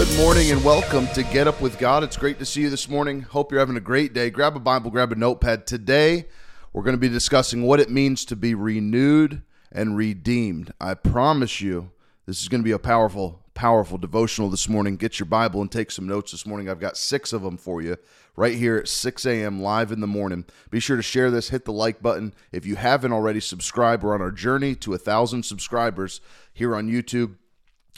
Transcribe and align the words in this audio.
Good 0.00 0.16
morning 0.16 0.50
and 0.50 0.64
welcome 0.64 1.08
to 1.08 1.22
Get 1.22 1.46
Up 1.46 1.60
with 1.60 1.78
God. 1.78 2.02
It's 2.02 2.16
great 2.16 2.38
to 2.38 2.46
see 2.46 2.62
you 2.62 2.70
this 2.70 2.88
morning. 2.88 3.20
Hope 3.20 3.52
you're 3.52 3.60
having 3.60 3.76
a 3.76 3.80
great 3.80 4.14
day. 4.14 4.30
Grab 4.30 4.56
a 4.56 4.58
Bible, 4.58 4.90
grab 4.90 5.12
a 5.12 5.14
notepad. 5.14 5.66
Today, 5.66 6.26
we're 6.72 6.84
going 6.84 6.96
to 6.96 6.98
be 6.98 7.10
discussing 7.10 7.64
what 7.64 7.80
it 7.80 7.90
means 7.90 8.24
to 8.24 8.34
be 8.34 8.54
renewed 8.54 9.42
and 9.70 9.98
redeemed. 9.98 10.72
I 10.80 10.94
promise 10.94 11.60
you, 11.60 11.90
this 12.24 12.40
is 12.40 12.48
going 12.48 12.62
to 12.62 12.64
be 12.64 12.70
a 12.70 12.78
powerful, 12.78 13.44
powerful 13.52 13.98
devotional 13.98 14.48
this 14.48 14.70
morning. 14.70 14.96
Get 14.96 15.18
your 15.18 15.26
Bible 15.26 15.60
and 15.60 15.70
take 15.70 15.90
some 15.90 16.08
notes 16.08 16.32
this 16.32 16.46
morning. 16.46 16.70
I've 16.70 16.80
got 16.80 16.96
six 16.96 17.34
of 17.34 17.42
them 17.42 17.58
for 17.58 17.82
you 17.82 17.98
right 18.36 18.54
here 18.54 18.78
at 18.78 18.88
6 18.88 19.26
a.m. 19.26 19.60
live 19.60 19.92
in 19.92 20.00
the 20.00 20.06
morning. 20.06 20.46
Be 20.70 20.80
sure 20.80 20.96
to 20.96 21.02
share 21.02 21.30
this, 21.30 21.50
hit 21.50 21.66
the 21.66 21.74
like 21.74 22.00
button. 22.00 22.32
If 22.52 22.64
you 22.64 22.76
haven't 22.76 23.12
already, 23.12 23.40
subscribe. 23.40 24.02
We're 24.02 24.14
on 24.14 24.22
our 24.22 24.32
journey 24.32 24.76
to 24.76 24.94
a 24.94 24.98
thousand 24.98 25.42
subscribers 25.42 26.22
here 26.54 26.74
on 26.74 26.88
YouTube. 26.88 27.36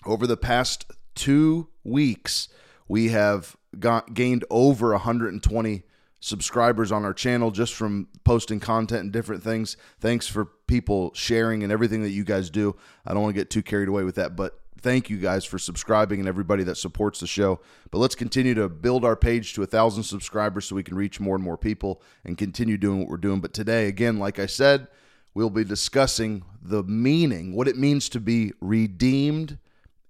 Over 0.05 0.27
the 0.27 0.37
past 0.37 0.91
two 1.15 1.69
weeks, 1.85 2.49
we 2.89 3.09
have 3.09 3.57
got, 3.79 4.15
gained 4.15 4.45
over 4.51 4.93
120 4.93 5.83
subscribers 6.21 6.93
on 6.93 7.05
our 7.05 7.13
channel 7.13 7.51
just 7.51 7.75
from 7.75 8.07
posting 8.23 8.61
content 8.61 9.03
and 9.03 9.13
different 9.13 9.43
things. 9.43 9.77
Thanks 10.01 10.29
for 10.29 10.45
people 10.67 11.13
sharing 11.15 11.65
and 11.65 11.73
everything 11.73 12.03
that 12.03 12.11
you 12.11 12.25
guys 12.25 12.49
do. 12.49 12.77
I 13.05 13.13
don't 13.13 13.23
want 13.23 13.35
to 13.35 13.41
get 13.41 13.51
too 13.51 13.63
carried 13.63 13.89
away 13.89 14.05
with 14.05 14.15
that, 14.15 14.37
but 14.37 14.61
thank 14.81 15.11
you 15.11 15.17
guys 15.17 15.45
for 15.45 15.59
subscribing 15.59 16.21
and 16.21 16.29
everybody 16.29 16.65
that 16.65 16.77
supports 16.77 17.21
the 17.21 17.27
show. 17.27 17.61
But 17.91 17.99
let's 17.99 18.15
continue 18.15 18.55
to 18.55 18.69
build 18.69 19.05
our 19.05 19.17
page 19.17 19.55
to 19.55 19.63
a 19.63 19.67
thousand 19.67 20.05
subscribers 20.05 20.67
so 20.67 20.77
we 20.77 20.83
can 20.83 20.97
reach 20.97 21.19
more 21.19 21.35
and 21.35 21.45
more 21.45 21.57
people 21.57 22.03
and 22.25 22.39
continue 22.39 22.77
doing 22.77 23.01
what 23.01 23.09
we're 23.09 23.17
doing. 23.17 23.41
But 23.41 23.53
today, 23.53 23.89
again, 23.89 24.19
like 24.19 24.39
I 24.39 24.47
said, 24.47 24.87
we'll 25.35 25.51
be 25.51 25.65
discussing 25.65 26.45
the 26.61 26.83
meaning, 26.85 27.55
what 27.55 27.69
it 27.69 27.77
means 27.77 28.09
to 28.11 28.21
be 28.21 28.53
redeemed 28.61 29.59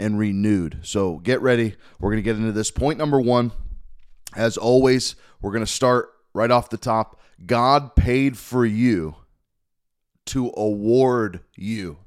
and 0.02 0.18
renewed. 0.18 0.80
So 0.82 1.18
get 1.18 1.40
ready. 1.40 1.76
We're 2.00 2.10
going 2.10 2.18
to 2.18 2.22
get 2.22 2.36
into 2.36 2.52
this. 2.52 2.70
Point 2.70 2.98
number 2.98 3.20
one, 3.20 3.52
as 4.34 4.56
always, 4.56 5.14
we're 5.40 5.52
going 5.52 5.64
to 5.64 5.70
start 5.70 6.10
right 6.34 6.50
off 6.50 6.70
the 6.70 6.76
top. 6.76 7.20
God 7.46 7.94
paid 7.94 8.36
for 8.36 8.66
you 8.66 9.14
to 10.26 10.52
award 10.56 11.40
you. 11.54 11.98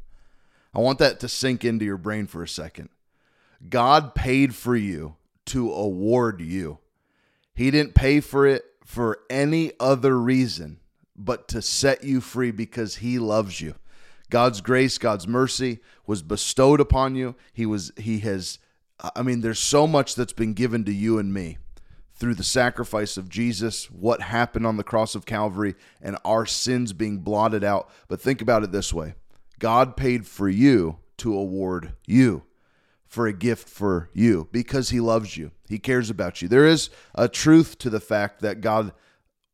I 0.74 0.80
want 0.80 1.00
that 1.00 1.22
to 1.22 1.30
sink 1.30 1.64
into 1.64 1.86
your 1.86 1.98
brain 1.98 2.28
for 2.28 2.44
a 2.44 2.48
second. 2.48 2.90
God 3.70 4.14
paid 4.14 4.54
for 4.54 4.76
you 4.76 5.16
to 5.48 5.72
award 5.72 6.42
you. 6.42 6.80
He 7.54 7.72
didn't 7.72 7.96
pay 7.96 8.20
for 8.20 8.46
it 8.46 8.66
for 8.84 9.20
any 9.30 9.72
other 9.80 10.20
reason 10.20 10.80
but 11.16 11.48
to 11.48 11.62
set 11.62 12.04
you 12.04 12.20
free 12.20 12.52
because 12.52 12.98
he 12.98 13.20
loves 13.20 13.62
you. 13.62 13.76
God's 14.36 14.60
grace, 14.60 14.98
God's 14.98 15.30
mercy 15.30 15.80
was 16.06 16.22
bestowed 16.22 16.82
upon 16.82 17.16
you. 17.16 17.38
He 17.54 17.66
was 17.66 17.94
he 17.96 18.20
has 18.20 18.60
I 19.16 19.22
mean 19.22 19.40
there's 19.40 19.60
so 19.60 19.88
much 19.88 20.14
that's 20.14 20.34
been 20.34 20.54
given 20.54 20.84
to 20.84 20.94
you 20.94 21.18
and 21.18 21.34
me 21.34 21.58
through 22.12 22.36
the 22.36 22.44
sacrifice 22.44 23.16
of 23.16 23.30
Jesus, 23.30 23.90
what 23.90 24.22
happened 24.22 24.68
on 24.68 24.76
the 24.76 24.84
cross 24.84 25.16
of 25.16 25.26
Calvary 25.26 25.74
and 26.02 26.18
our 26.26 26.46
sins 26.46 26.92
being 26.92 27.20
blotted 27.20 27.64
out. 27.64 27.90
But 28.10 28.20
think 28.20 28.42
about 28.42 28.64
it 28.64 28.74
this 28.74 28.92
way. 28.92 29.16
God 29.58 29.96
paid 29.96 30.28
for 30.28 30.50
you 30.50 30.98
to 31.20 31.34
award 31.34 31.94
you 32.06 32.44
for 33.08 33.28
a 33.28 33.34
gift 33.34 33.70
for 33.70 34.10
you 34.12 34.50
because 34.52 34.90
he 34.90 35.00
loves 35.00 35.38
you. 35.38 35.52
He 35.70 35.80
cares 35.80 36.10
about 36.10 36.42
you. 36.42 36.50
There 36.50 36.68
is 36.68 36.90
a 37.14 37.30
truth 37.30 37.78
to 37.78 37.90
the 37.90 38.02
fact 38.02 38.42
that 38.42 38.60
God 38.60 38.92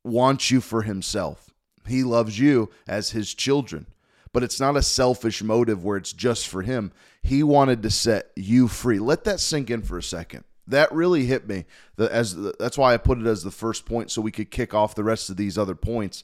wants 0.04 0.50
you 0.50 0.60
for 0.60 0.82
himself. 0.82 1.52
He 1.86 2.02
loves 2.02 2.40
you 2.40 2.72
as 2.88 3.12
his 3.12 3.36
children 3.36 3.86
but 4.34 4.44
it's 4.44 4.60
not 4.60 4.78
a 4.78 4.82
selfish 4.82 5.44
motive 5.44 5.84
where 5.84 5.98
it's 5.98 6.14
just 6.14 6.48
for 6.48 6.62
him. 6.62 6.92
He 7.22 7.44
wanted 7.44 7.84
to 7.84 7.90
set 7.90 8.32
you 8.36 8.68
free. 8.68 9.00
Let 9.00 9.24
that 9.26 9.40
sink 9.40 9.70
in 9.70 9.82
for 9.82 9.98
a 9.98 10.04
second. 10.04 10.44
That 10.68 10.92
really 10.92 11.26
hit 11.26 11.48
me. 11.48 11.66
The, 11.98 12.14
as 12.14 12.36
the, 12.36 12.54
that's 12.60 12.78
why 12.78 12.94
I 12.94 12.98
put 12.98 13.20
it 13.20 13.26
as 13.26 13.44
the 13.44 13.52
first 13.52 13.86
point, 13.86 14.10
so 14.10 14.22
we 14.22 14.32
could 14.32 14.52
kick 14.52 14.74
off 14.74 14.96
the 14.96 15.04
rest 15.04 15.30
of 15.30 15.38
these 15.38 15.58
other 15.58 15.76
points. 15.76 16.24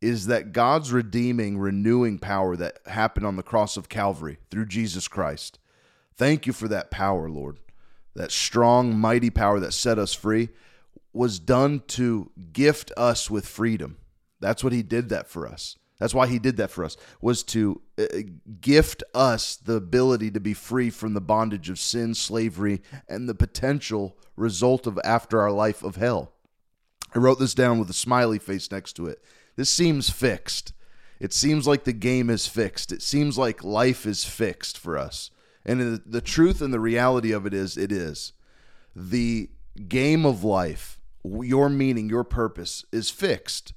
Is 0.00 0.26
that 0.26 0.52
God's 0.52 0.92
redeeming, 0.92 1.58
renewing 1.58 2.18
power 2.18 2.56
that 2.56 2.80
happened 2.86 3.26
on 3.26 3.36
the 3.36 3.42
cross 3.42 3.76
of 3.76 3.88
Calvary 3.88 4.38
through 4.50 4.66
Jesus 4.66 5.08
Christ? 5.08 5.58
Thank 6.16 6.46
you 6.46 6.52
for 6.52 6.68
that 6.68 6.90
power, 6.90 7.30
Lord. 7.30 7.58
That 8.14 8.30
strong, 8.30 8.96
mighty 8.96 9.30
power 9.30 9.60
that 9.60 9.72
set 9.72 9.98
us 9.98 10.12
free 10.12 10.50
was 11.12 11.38
done 11.38 11.82
to 11.86 12.30
gift 12.52 12.92
us 12.96 13.30
with 13.30 13.46
freedom. 13.46 13.98
That's 14.40 14.62
what 14.62 14.72
He 14.72 14.82
did 14.82 15.08
that 15.08 15.28
for 15.28 15.46
us. 15.46 15.76
That's 15.98 16.14
why 16.14 16.26
he 16.26 16.38
did 16.38 16.56
that 16.56 16.70
for 16.70 16.84
us 16.84 16.96
was 17.20 17.42
to 17.44 17.80
uh, 17.98 18.04
gift 18.60 19.02
us 19.14 19.56
the 19.56 19.74
ability 19.74 20.30
to 20.32 20.40
be 20.40 20.54
free 20.54 20.90
from 20.90 21.14
the 21.14 21.20
bondage 21.20 21.70
of 21.70 21.78
sin, 21.78 22.14
slavery, 22.14 22.82
and 23.08 23.28
the 23.28 23.34
potential 23.34 24.16
result 24.36 24.86
of 24.86 24.98
after 25.04 25.40
our 25.40 25.52
life 25.52 25.82
of 25.84 25.96
hell. 25.96 26.32
I 27.14 27.18
wrote 27.18 27.38
this 27.38 27.54
down 27.54 27.78
with 27.78 27.88
a 27.90 27.94
smiley 27.94 28.40
face 28.40 28.70
next 28.72 28.94
to 28.94 29.06
it. 29.06 29.22
This 29.54 29.70
seems 29.70 30.10
fixed. 30.10 30.72
It 31.20 31.32
seems 31.32 31.66
like 31.66 31.84
the 31.84 31.92
game 31.92 32.28
is 32.28 32.48
fixed. 32.48 32.90
It 32.90 33.00
seems 33.00 33.38
like 33.38 33.62
life 33.62 34.04
is 34.04 34.24
fixed 34.24 34.76
for 34.76 34.98
us. 34.98 35.30
And 35.64 36.02
the 36.04 36.20
truth 36.20 36.60
and 36.60 36.74
the 36.74 36.80
reality 36.80 37.30
of 37.30 37.46
it 37.46 37.54
is, 37.54 37.76
it 37.76 37.92
is. 37.92 38.32
The 38.96 39.48
game 39.88 40.26
of 40.26 40.42
life, 40.42 40.98
your 41.22 41.68
meaning, 41.68 42.08
your 42.08 42.24
purpose 42.24 42.84
is 42.92 43.10
fixed 43.10 43.72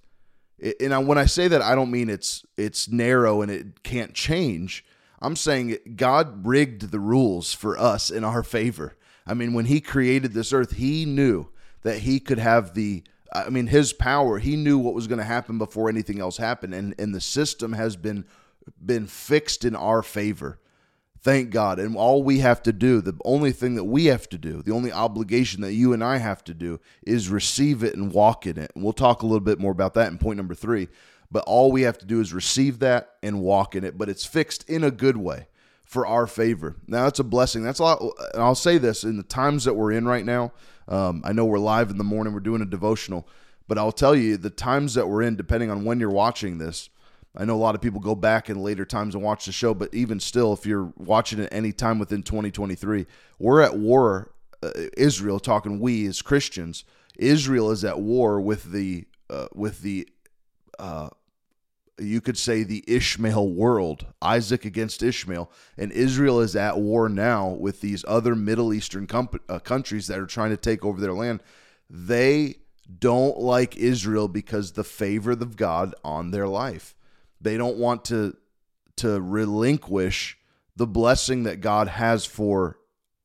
and 0.80 1.08
when 1.08 1.18
I 1.18 1.26
say 1.26 1.48
that, 1.48 1.62
I 1.62 1.76
don't 1.76 1.92
mean 1.92 2.10
it's 2.10 2.46
it's 2.58 2.88
narrow 2.88 3.42
and 3.42 3.52
it 3.52 3.84
can't 3.84 4.14
change. 4.14 4.84
I'm 5.20 5.36
saying 5.36 5.78
God 5.96 6.46
rigged 6.46 6.92
the 6.92 7.00
rules 7.00 7.54
for 7.54 7.78
us 7.78 8.10
in 8.10 8.24
our 8.24 8.44
favor. 8.44 8.96
I 9.26 9.34
mean, 9.34 9.54
when 9.54 9.66
He 9.66 9.82
created 9.82 10.34
this 10.34 10.54
earth, 10.54 10.74
He 10.74 11.06
knew 11.06 11.50
that 11.84 12.00
He 12.00 12.20
could 12.20 12.40
have 12.40 12.74
the 12.74 13.04
I 13.34 13.50
mean, 13.50 13.68
His 13.68 13.94
power. 13.94 14.40
He 14.40 14.56
knew 14.56 14.78
what 14.78 14.94
was 14.94 15.08
going 15.08 15.20
to 15.20 15.26
happen 15.26 15.58
before 15.58 15.90
anything 15.90 16.20
else 16.20 16.38
happened, 16.38 16.74
and 16.74 16.96
and 16.98 17.14
the 17.14 17.22
system 17.22 17.74
has 17.74 17.96
been 17.96 18.26
been 18.84 19.08
fixed 19.08 19.64
in 19.64 19.76
our 19.76 20.02
favor. 20.02 20.60
Thank 21.28 21.50
God. 21.50 21.78
And 21.78 21.98
all 21.98 22.24
we 22.24 22.40
have 22.40 22.64
to 22.64 22.72
do, 22.72 23.02
the 23.02 23.14
only 23.26 23.52
thing 23.52 23.76
that 23.76 23.84
we 23.84 24.06
have 24.06 24.30
to 24.30 24.38
do, 24.38 24.62
the 24.62 24.72
only 24.72 24.94
obligation 24.94 25.60
that 25.60 25.74
you 25.74 25.92
and 25.92 26.02
I 26.02 26.20
have 26.20 26.42
to 26.46 26.54
do 26.54 26.80
is 27.06 27.28
receive 27.28 27.84
it 27.84 27.96
and 27.96 28.14
walk 28.14 28.48
in 28.48 28.58
it. 28.58 28.72
And 28.74 28.82
we'll 28.82 28.94
talk 28.94 29.24
a 29.24 29.26
little 29.26 29.42
bit 29.42 29.60
more 29.60 29.74
about 29.74 29.94
that 29.96 30.10
in 30.10 30.20
point 30.20 30.38
number 30.38 30.56
three. 30.56 30.88
But 31.30 31.44
all 31.44 31.70
we 31.70 31.82
have 31.82 31.98
to 31.98 32.06
do 32.06 32.22
is 32.22 32.32
receive 32.32 32.80
that 32.80 33.16
and 33.22 33.42
walk 33.42 33.76
in 33.76 33.84
it. 33.84 33.98
But 33.98 34.08
it's 34.08 34.26
fixed 34.26 34.70
in 34.70 34.86
a 34.86 34.90
good 34.90 35.18
way 35.18 35.50
for 35.84 36.08
our 36.08 36.28
favor. 36.28 36.78
Now, 36.88 37.04
that's 37.04 37.20
a 37.20 37.26
blessing. 37.26 37.62
That's 37.62 37.80
a 37.80 37.84
lot. 37.84 38.02
And 38.34 38.42
I'll 38.42 38.56
say 38.56 38.78
this 38.78 39.04
in 39.04 39.18
the 39.18 39.24
times 39.24 39.66
that 39.66 39.74
we're 39.74 39.92
in 39.92 40.08
right 40.08 40.24
now, 40.24 40.54
um, 40.88 41.22
I 41.26 41.34
know 41.34 41.44
we're 41.44 41.60
live 41.60 41.90
in 41.90 41.98
the 41.98 42.06
morning, 42.06 42.34
we're 42.34 42.40
doing 42.40 42.62
a 42.62 42.66
devotional. 42.66 43.28
But 43.68 43.78
I'll 43.78 43.92
tell 43.92 44.16
you, 44.16 44.38
the 44.38 44.50
times 44.50 44.94
that 44.94 45.10
we're 45.10 45.24
in, 45.24 45.36
depending 45.36 45.72
on 45.72 45.84
when 45.84 46.00
you're 46.00 46.10
watching 46.10 46.58
this, 46.58 46.90
I 47.38 47.46
know 47.46 47.56
a 47.56 47.58
lot 47.58 47.76
of 47.76 47.82
people 47.82 48.00
go 48.00 48.16
back 48.16 48.50
in 48.50 48.64
later 48.64 48.84
times 48.84 49.14
and 49.14 49.24
watch 49.24 49.46
the 49.46 49.52
show, 49.52 49.76
but 49.76 49.94
even 49.94 50.20
still, 50.20 50.54
if 50.54 50.66
you're 50.66 50.92
watching 50.98 51.40
it 51.40 51.50
any 51.52 51.72
time 51.72 52.00
within 52.00 52.24
2023, 52.24 53.06
we're 53.38 53.62
at 53.62 53.78
war. 53.78 54.32
Uh, 54.64 54.72
Israel, 54.98 55.40
talking 55.40 55.80
we 55.80 56.08
as 56.08 56.24
Christians, 56.24 56.84
Israel 57.16 57.70
is 57.70 57.86
at 57.86 58.00
war 58.00 58.42
with 58.42 58.72
the 58.72 59.06
uh, 59.30 59.48
with 59.54 59.82
the 59.82 60.10
uh, 60.80 61.10
you 62.00 62.22
could 62.22 62.38
say 62.38 62.64
the 62.64 62.84
Ishmael 62.88 63.50
world, 63.50 64.06
Isaac 64.22 64.66
against 64.66 65.04
Ishmael, 65.04 65.52
and 65.78 65.92
Israel 65.92 66.40
is 66.40 66.56
at 66.56 66.80
war 66.80 67.10
now 67.10 67.50
with 67.50 67.82
these 67.82 68.06
other 68.08 68.36
Middle 68.36 68.74
Eastern 68.74 69.08
com- 69.08 69.30
uh, 69.50 69.60
countries 69.60 70.08
that 70.08 70.20
are 70.20 70.28
trying 70.28 70.52
to 70.52 70.58
take 70.58 70.86
over 70.86 71.00
their 71.00 71.14
land. 71.14 71.42
They 71.90 72.58
don't 73.00 73.38
like 73.40 73.78
Israel 73.78 74.28
because 74.28 74.72
the 74.72 74.84
favor 74.84 75.32
of 75.32 75.56
God 75.56 75.96
on 76.04 76.32
their 76.32 76.48
life. 76.48 76.96
They 77.42 77.58
don't 77.58 77.78
want 77.78 78.06
to 78.06 78.36
to 78.98 79.22
relinquish 79.22 80.38
the 80.76 80.88
blessing 80.88 81.44
that 81.44 81.62
God 81.62 81.88
has 81.88 82.26
for 82.26 82.80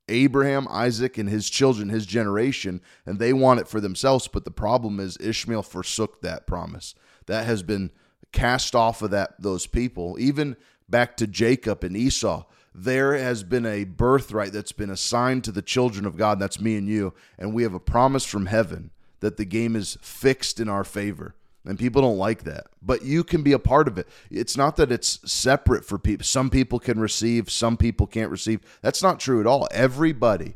Abraham, 0.08 0.66
Isaac, 0.68 1.16
and 1.16 1.28
his 1.28 1.48
children, 1.48 1.88
his 1.88 2.06
generation, 2.06 2.82
and 3.06 3.18
they 3.18 3.32
want 3.32 3.60
it 3.60 3.68
for 3.68 3.80
themselves. 3.80 4.28
But 4.28 4.44
the 4.44 4.50
problem 4.50 5.00
is 5.00 5.16
Ishmael 5.20 5.62
forsook 5.62 6.20
that 6.20 6.46
promise. 6.46 6.94
That 7.26 7.46
has 7.46 7.62
been 7.62 7.90
cast 8.32 8.74
off 8.74 9.02
of 9.02 9.10
that 9.10 9.40
those 9.40 9.66
people. 9.66 10.16
Even 10.18 10.56
back 10.88 11.16
to 11.18 11.26
Jacob 11.26 11.84
and 11.84 11.96
Esau, 11.96 12.44
there 12.74 13.14
has 13.14 13.42
been 13.42 13.66
a 13.66 13.84
birthright 13.84 14.52
that's 14.52 14.72
been 14.72 14.90
assigned 14.90 15.44
to 15.44 15.52
the 15.52 15.62
children 15.62 16.06
of 16.06 16.16
God. 16.16 16.38
That's 16.38 16.60
me 16.60 16.76
and 16.76 16.88
you, 16.88 17.14
and 17.38 17.54
we 17.54 17.62
have 17.62 17.74
a 17.74 17.80
promise 17.80 18.24
from 18.24 18.46
heaven 18.46 18.90
that 19.20 19.36
the 19.36 19.44
game 19.44 19.76
is 19.76 19.98
fixed 20.00 20.58
in 20.58 20.68
our 20.68 20.84
favor. 20.84 21.34
And 21.64 21.78
people 21.78 22.02
don't 22.02 22.18
like 22.18 22.42
that. 22.44 22.66
But 22.82 23.04
you 23.04 23.22
can 23.22 23.42
be 23.42 23.52
a 23.52 23.58
part 23.58 23.86
of 23.86 23.96
it. 23.96 24.08
It's 24.30 24.56
not 24.56 24.76
that 24.76 24.90
it's 24.90 25.20
separate 25.30 25.84
for 25.84 25.98
people. 25.98 26.24
Some 26.24 26.50
people 26.50 26.80
can 26.80 26.98
receive, 26.98 27.50
some 27.50 27.76
people 27.76 28.06
can't 28.06 28.30
receive. 28.30 28.60
That's 28.82 29.02
not 29.02 29.20
true 29.20 29.40
at 29.40 29.46
all. 29.46 29.68
Everybody. 29.70 30.54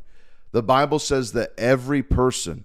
The 0.52 0.62
Bible 0.62 0.98
says 0.98 1.32
that 1.32 1.52
every 1.58 2.02
person 2.02 2.64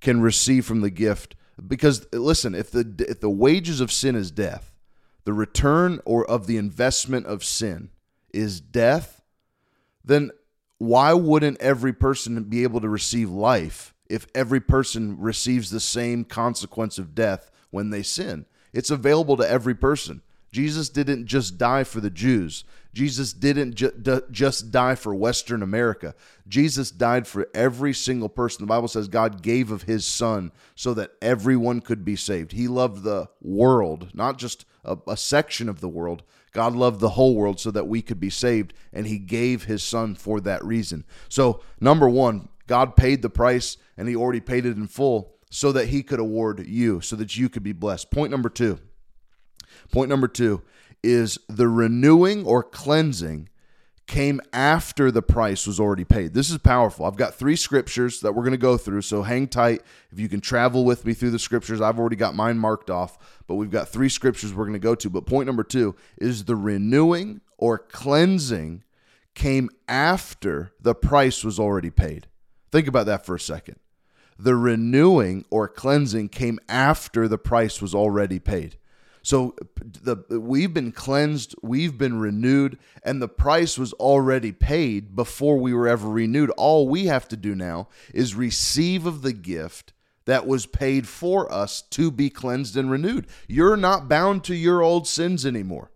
can 0.00 0.20
receive 0.20 0.66
from 0.66 0.80
the 0.80 0.90
gift 0.90 1.34
because 1.66 2.06
listen, 2.12 2.54
if 2.54 2.70
the 2.70 3.06
if 3.08 3.20
the 3.20 3.30
wages 3.30 3.80
of 3.80 3.90
sin 3.90 4.14
is 4.14 4.30
death, 4.30 4.74
the 5.24 5.32
return 5.32 6.00
or 6.04 6.28
of 6.28 6.46
the 6.46 6.56
investment 6.56 7.26
of 7.26 7.44
sin 7.44 7.90
is 8.32 8.60
death, 8.60 9.22
then 10.04 10.30
why 10.78 11.12
wouldn't 11.12 11.60
every 11.60 11.92
person 11.92 12.42
be 12.44 12.62
able 12.62 12.80
to 12.80 12.88
receive 12.88 13.30
life 13.30 13.94
if 14.08 14.26
every 14.34 14.60
person 14.60 15.18
receives 15.18 15.70
the 15.70 15.80
same 15.80 16.24
consequence 16.24 16.98
of 16.98 17.14
death 17.14 17.50
when 17.70 17.90
they 17.90 18.02
sin? 18.02 18.46
It's 18.72 18.90
available 18.90 19.36
to 19.36 19.48
every 19.48 19.74
person. 19.74 20.22
Jesus 20.50 20.88
didn't 20.88 21.26
just 21.26 21.58
die 21.58 21.84
for 21.84 22.00
the 22.00 22.10
Jews. 22.10 22.64
Jesus 22.94 23.32
didn't 23.32 23.74
ju- 23.74 23.92
d- 23.92 24.20
just 24.30 24.70
die 24.70 24.94
for 24.94 25.14
Western 25.14 25.62
America. 25.62 26.14
Jesus 26.48 26.90
died 26.90 27.26
for 27.26 27.48
every 27.54 27.92
single 27.92 28.30
person. 28.30 28.62
The 28.62 28.68
Bible 28.68 28.88
says 28.88 29.08
God 29.08 29.42
gave 29.42 29.70
of 29.70 29.82
his 29.82 30.06
son 30.06 30.52
so 30.74 30.94
that 30.94 31.12
everyone 31.20 31.80
could 31.80 32.04
be 32.04 32.16
saved. 32.16 32.52
He 32.52 32.66
loved 32.66 33.02
the 33.02 33.28
world, 33.42 34.08
not 34.14 34.38
just 34.38 34.64
a, 34.84 34.96
a 35.06 35.16
section 35.16 35.68
of 35.68 35.80
the 35.80 35.88
world. 35.88 36.22
God 36.52 36.74
loved 36.74 37.00
the 37.00 37.10
whole 37.10 37.34
world 37.34 37.60
so 37.60 37.70
that 37.70 37.86
we 37.86 38.00
could 38.00 38.18
be 38.18 38.30
saved, 38.30 38.72
and 38.92 39.06
he 39.06 39.18
gave 39.18 39.64
his 39.64 39.82
son 39.82 40.14
for 40.14 40.40
that 40.40 40.64
reason. 40.64 41.04
So, 41.28 41.60
number 41.78 42.08
one, 42.08 42.48
God 42.66 42.96
paid 42.96 43.22
the 43.22 43.30
price 43.30 43.76
and 43.96 44.08
he 44.08 44.16
already 44.16 44.40
paid 44.40 44.64
it 44.64 44.76
in 44.76 44.86
full 44.86 45.37
so 45.50 45.72
that 45.72 45.88
he 45.88 46.02
could 46.02 46.20
award 46.20 46.66
you, 46.66 47.00
so 47.00 47.16
that 47.16 47.36
you 47.36 47.48
could 47.48 47.62
be 47.62 47.72
blessed. 47.72 48.10
Point 48.10 48.30
number 48.30 48.48
two. 48.48 48.78
Point 49.92 50.08
number 50.08 50.28
two 50.28 50.62
is 51.02 51.38
the 51.48 51.68
renewing 51.68 52.44
or 52.44 52.62
cleansing 52.62 53.48
came 54.08 54.40
after 54.52 55.10
the 55.10 55.22
price 55.22 55.66
was 55.66 55.78
already 55.78 56.04
paid. 56.04 56.32
This 56.32 56.50
is 56.50 56.58
powerful. 56.58 57.04
I've 57.04 57.16
got 57.16 57.34
three 57.34 57.56
scriptures 57.56 58.20
that 58.20 58.32
we're 58.32 58.42
going 58.42 58.52
to 58.52 58.56
go 58.56 58.78
through, 58.78 59.02
so 59.02 59.22
hang 59.22 59.46
tight. 59.46 59.82
If 60.10 60.18
you 60.18 60.28
can 60.28 60.40
travel 60.40 60.84
with 60.84 61.04
me 61.04 61.12
through 61.12 61.30
the 61.30 61.38
scriptures, 61.38 61.80
I've 61.80 61.98
already 61.98 62.16
got 62.16 62.34
mine 62.34 62.58
marked 62.58 62.90
off, 62.90 63.18
but 63.46 63.56
we've 63.56 63.70
got 63.70 63.88
three 63.88 64.08
scriptures 64.08 64.52
we're 64.52 64.64
going 64.64 64.72
to 64.72 64.78
go 64.78 64.94
to. 64.94 65.10
But 65.10 65.26
point 65.26 65.46
number 65.46 65.62
two 65.62 65.94
is 66.16 66.44
the 66.44 66.56
renewing 66.56 67.42
or 67.58 67.78
cleansing 67.78 68.82
came 69.34 69.68
after 69.86 70.72
the 70.80 70.94
price 70.94 71.44
was 71.44 71.60
already 71.60 71.90
paid. 71.90 72.26
Think 72.72 72.88
about 72.88 73.06
that 73.06 73.26
for 73.26 73.34
a 73.34 73.40
second. 73.40 73.76
The 74.38 74.54
renewing 74.54 75.44
or 75.50 75.68
cleansing 75.68 76.28
came 76.28 76.58
after 76.68 77.26
the 77.26 77.38
price 77.38 77.82
was 77.82 77.94
already 77.94 78.38
paid. 78.38 78.76
So 79.22 79.56
the 79.76 80.16
we've 80.40 80.72
been 80.72 80.92
cleansed, 80.92 81.54
we've 81.60 81.98
been 81.98 82.18
renewed, 82.18 82.78
and 83.02 83.20
the 83.20 83.28
price 83.28 83.76
was 83.76 83.92
already 83.94 84.52
paid 84.52 85.16
before 85.16 85.58
we 85.58 85.74
were 85.74 85.88
ever 85.88 86.08
renewed. 86.08 86.50
All 86.50 86.88
we 86.88 87.06
have 87.06 87.28
to 87.28 87.36
do 87.36 87.54
now 87.54 87.88
is 88.14 88.34
receive 88.34 89.06
of 89.06 89.22
the 89.22 89.32
gift 89.32 89.92
that 90.24 90.46
was 90.46 90.66
paid 90.66 91.08
for 91.08 91.50
us 91.52 91.82
to 91.82 92.10
be 92.10 92.30
cleansed 92.30 92.76
and 92.76 92.90
renewed. 92.90 93.26
You're 93.48 93.76
not 93.76 94.08
bound 94.08 94.44
to 94.44 94.54
your 94.54 94.82
old 94.82 95.08
sins 95.08 95.44
anymore. 95.44 95.90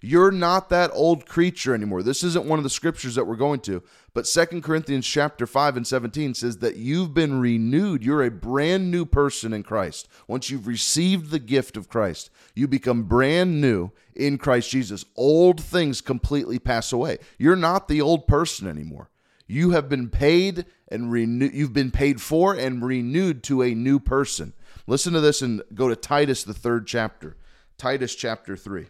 You're 0.00 0.30
not 0.30 0.68
that 0.68 0.90
old 0.94 1.26
creature 1.26 1.74
anymore. 1.74 2.04
This 2.04 2.22
isn't 2.22 2.44
one 2.44 2.60
of 2.60 2.62
the 2.62 2.70
scriptures 2.70 3.16
that 3.16 3.26
we're 3.26 3.34
going 3.34 3.60
to, 3.60 3.82
but 4.14 4.28
Second 4.28 4.62
Corinthians 4.62 5.06
chapter 5.06 5.44
5 5.44 5.76
and 5.76 5.86
17 5.86 6.34
says 6.34 6.58
that 6.58 6.76
you've 6.76 7.12
been 7.12 7.40
renewed. 7.40 8.04
You're 8.04 8.22
a 8.22 8.30
brand 8.30 8.92
new 8.92 9.04
person 9.04 9.52
in 9.52 9.64
Christ. 9.64 10.08
Once 10.28 10.50
you've 10.50 10.68
received 10.68 11.30
the 11.30 11.40
gift 11.40 11.76
of 11.76 11.88
Christ, 11.88 12.30
you 12.54 12.68
become 12.68 13.04
brand 13.04 13.60
new 13.60 13.90
in 14.14 14.38
Christ 14.38 14.70
Jesus. 14.70 15.04
Old 15.16 15.60
things 15.60 16.00
completely 16.00 16.60
pass 16.60 16.92
away. 16.92 17.18
You're 17.36 17.56
not 17.56 17.88
the 17.88 18.00
old 18.00 18.28
person 18.28 18.68
anymore. 18.68 19.10
You 19.48 19.70
have 19.70 19.88
been 19.88 20.10
paid 20.10 20.66
and 20.88 21.10
renewed 21.10 21.54
you've 21.54 21.72
been 21.72 21.90
paid 21.90 22.20
for 22.20 22.54
and 22.54 22.84
renewed 22.84 23.42
to 23.44 23.62
a 23.62 23.74
new 23.74 23.98
person. 23.98 24.52
Listen 24.86 25.12
to 25.14 25.20
this 25.20 25.42
and 25.42 25.62
go 25.74 25.88
to 25.88 25.96
Titus 25.96 26.44
the 26.44 26.52
3rd 26.52 26.86
chapter. 26.86 27.36
Titus 27.78 28.14
chapter 28.14 28.56
3. 28.56 28.86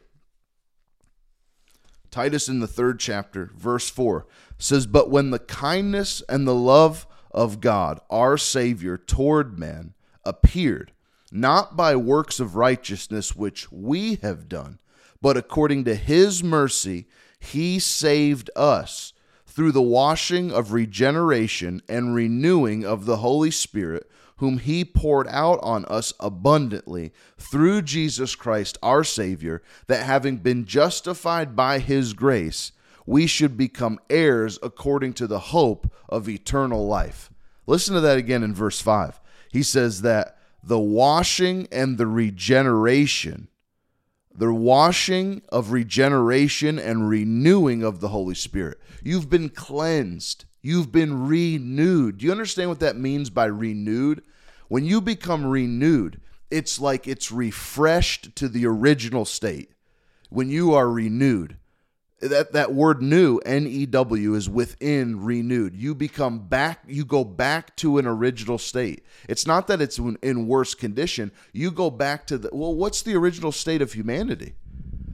Titus 2.11 2.49
in 2.49 2.61
the 2.61 2.67
third 2.67 2.99
chapter, 2.99 3.51
verse 3.55 3.89
4 3.91 4.27
says, 4.59 4.87
But 4.87 5.11
when 5.11 5.31
the 5.31 5.39
kindness 5.39 6.23
and 6.29 6.47
the 6.47 6.55
love 6.55 7.07
of 7.31 7.61
God, 7.61 8.01
our 8.11 8.37
Savior, 8.39 8.97
toward 8.97 9.59
men 9.59 9.95
appeared, 10.25 10.93
not 11.31 11.77
by 11.77 11.95
works 11.97 12.41
of 12.41 12.57
righteousness 12.57 13.37
which 13.37 13.71
we 13.71 14.17
have 14.17 14.49
done, 14.49 14.79
but 15.21 15.37
according 15.37 15.85
to 15.85 15.95
his 15.95 16.43
mercy, 16.43 17.07
he 17.39 17.79
saved 17.79 18.51
us 18.57 19.13
through 19.47 19.73
the 19.73 19.83
washing 19.83 20.53
of 20.53 20.73
regeneration 20.73 21.83
and 21.89 22.15
renewing 22.15 22.85
of 22.85 23.07
the 23.07 23.19
Holy 23.19 23.51
Spirit 23.51 24.09
whom 24.39 24.59
he 24.59 24.85
poured 24.85 25.29
out 25.29 25.59
on 25.63 25.85
us 25.87 26.13
abundantly 26.19 27.13
through 27.37 27.83
Jesus 27.83 28.35
Christ 28.35 28.79
our 28.83 29.05
Savior, 29.05 29.63
that 29.87 30.05
having 30.05 30.39
been 30.39 30.65
justified 30.65 31.55
by 31.55 31.79
his 31.79 32.13
grace, 32.15 32.73
we 33.07 33.27
should 33.27 33.57
become 33.57 33.99
heirs 34.11 34.59
according 34.63 35.13
to 35.15 35.27
the 35.27 35.39
hope 35.39 35.93
of 36.09 36.29
eternal 36.29 36.87
life. 36.87 37.31
Listen 37.67 37.95
to 37.95 38.01
that 38.01 38.19
again 38.19 38.43
in 38.43 38.55
verse 38.55 38.81
5. 38.81 39.21
He 39.53 39.63
says 39.63 40.03
that 40.03 40.39
the 40.63 40.79
washing 40.79 41.69
and 41.73 41.99
the 41.99 42.07
regeneration, 42.07 43.49
the 44.35 44.53
washing 44.53 45.43
of 45.49 45.73
regeneration 45.73 46.79
and 46.79 47.09
renewing 47.09 47.83
of 47.83 48.01
the 48.01 48.09
Holy 48.09 48.35
Spirit. 48.35 48.79
You've 49.03 49.31
been 49.31 49.49
cleansed. 49.49 50.45
You've 50.61 50.93
been 50.93 51.27
renewed. 51.29 52.19
Do 52.19 52.27
you 52.27 52.33
understand 52.33 52.71
what 52.71 52.81
that 52.81 52.97
means 52.97 53.31
by 53.31 53.47
renewed? 53.47 54.23
When 54.69 54.85
you 54.85 55.01
become 55.01 55.47
renewed, 55.47 56.21
it's 56.51 56.81
like 56.81 57.07
it's 57.07 57.31
refreshed 57.31 58.35
to 58.37 58.49
the 58.49 58.67
original 58.67 59.25
state. 59.25 59.73
When 60.31 60.51
you 60.51 60.75
are 60.75 60.91
renewed, 60.91 61.57
that 62.21 62.53
that 62.53 62.75
word 62.75 63.01
new 63.01 63.39
n-e-w 63.39 64.35
is 64.35 64.51
within 64.51 65.25
renewed 65.25 65.77
you 65.77 65.95
become 65.95 66.41
back 66.41 66.81
you 66.87 67.05
go 67.05 67.25
back 67.25 67.77
to 67.77 67.99
an 67.99 68.07
original 68.07 68.59
state 68.59 69.05
it's 69.29 69.47
not 69.47 69.69
that 69.69 69.81
it's 69.81 69.99
in 69.99 70.47
worse 70.49 70.75
condition 70.75 71.31
you 71.53 71.71
go 71.71 71.91
back 71.91 72.27
to 72.27 72.37
the 72.37 72.51
well 72.53 72.75
what's 72.75 73.03
the 73.03 73.15
original 73.15 73.53
state 73.53 73.81
of 73.81 73.93
humanity 73.93 74.55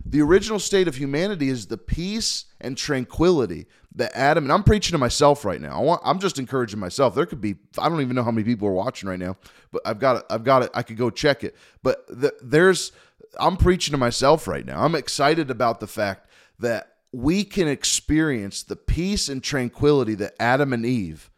the 0.05 0.21
original 0.21 0.59
state 0.59 0.87
of 0.87 0.97
humanity 0.97 1.49
is 1.49 1.67
the 1.67 1.79
peace 1.79 2.45
and 2.61 2.77
tranquility 2.77 3.67
that 3.95 4.15
Adam 4.15 4.45
and 4.45 4.53
I'm 4.53 4.63
preaching 4.63 4.93
to 4.93 4.99
myself 4.99 5.45
right 5.45 5.61
now. 5.61 5.79
I 5.79 5.83
want 5.83 6.03
I'm 6.05 6.19
just 6.19 6.39
encouraging 6.39 6.81
myself. 6.81 7.15
There 7.15 7.27
could 7.27 7.41
be 7.41 7.57
I 7.79 7.89
don't 7.89 8.01
even 8.01 8.17
know 8.17 8.23
how 8.23 8.31
many 8.31 8.45
people 8.45 8.69
are 8.69 8.73
watching 8.73 9.09
right 9.09 9.19
now, 9.19 9.37
but 9.71 9.83
I've 9.87 9.99
got 9.99 10.17
it. 10.17 10.25
I've 10.29 10.45
got 10.45 10.63
it. 10.63 10.71
I 10.75 10.83
could 10.83 10.97
go 10.97 11.11
check 11.11 11.45
it. 11.45 11.55
But 11.83 12.07
the, 12.09 12.35
there's 12.43 12.93
I'm 13.39 13.57
preaching 13.57 13.93
to 13.93 13.99
myself 13.99 14.47
right 14.47 14.65
now. 14.65 14.85
I'm 14.85 14.95
excited 14.95 15.51
about 15.51 15.81
the 15.81 15.87
fact 15.87 16.29
that 16.59 16.97
we 17.13 17.45
can 17.45 17.69
experience 17.69 18.63
the 18.63 18.77
peace 18.77 19.29
and 19.29 19.43
tranquility 19.43 20.15
that 20.17 20.35
Adam 20.41 20.73
and 20.73 20.85
Eve 20.85 21.31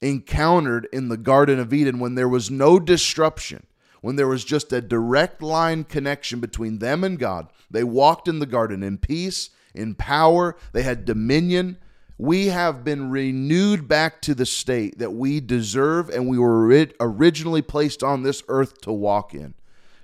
encountered 0.00 0.88
in 0.92 1.08
the 1.08 1.16
Garden 1.16 1.58
of 1.58 1.72
Eden 1.72 1.98
when 1.98 2.14
there 2.14 2.28
was 2.28 2.50
no 2.50 2.78
disruption 2.78 3.66
when 4.00 4.16
there 4.16 4.28
was 4.28 4.44
just 4.44 4.72
a 4.72 4.80
direct 4.80 5.42
line 5.42 5.84
connection 5.84 6.40
between 6.40 6.78
them 6.78 7.04
and 7.04 7.18
God. 7.18 7.48
They 7.70 7.84
walked 7.84 8.28
in 8.28 8.38
the 8.38 8.46
garden 8.46 8.82
in 8.82 8.98
peace, 8.98 9.50
in 9.74 9.94
power, 9.94 10.56
they 10.72 10.82
had 10.82 11.04
dominion. 11.04 11.78
We 12.16 12.46
have 12.46 12.82
been 12.84 13.10
renewed 13.10 13.86
back 13.86 14.20
to 14.22 14.34
the 14.34 14.46
state 14.46 14.98
that 14.98 15.12
we 15.12 15.40
deserve 15.40 16.08
and 16.08 16.28
we 16.28 16.38
were 16.38 16.86
originally 16.98 17.62
placed 17.62 18.02
on 18.02 18.22
this 18.22 18.42
earth 18.48 18.80
to 18.82 18.92
walk 18.92 19.34
in. 19.34 19.54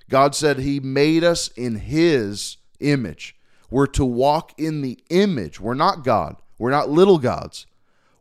God 0.09 0.35
said 0.35 0.59
He 0.59 0.81
made 0.81 1.25
us 1.25 1.49
in 1.57 1.77
His 1.77 2.59
image. 2.79 3.37
We're 3.71 3.87
to 3.89 4.05
walk 4.05 4.53
in 4.59 4.83
the 4.83 4.99
image. 5.11 5.59
We're 5.59 5.75
not 5.75 6.05
God, 6.05 6.37
we're 6.59 6.71
not 6.71 6.91
little 6.91 7.19
gods. 7.19 7.67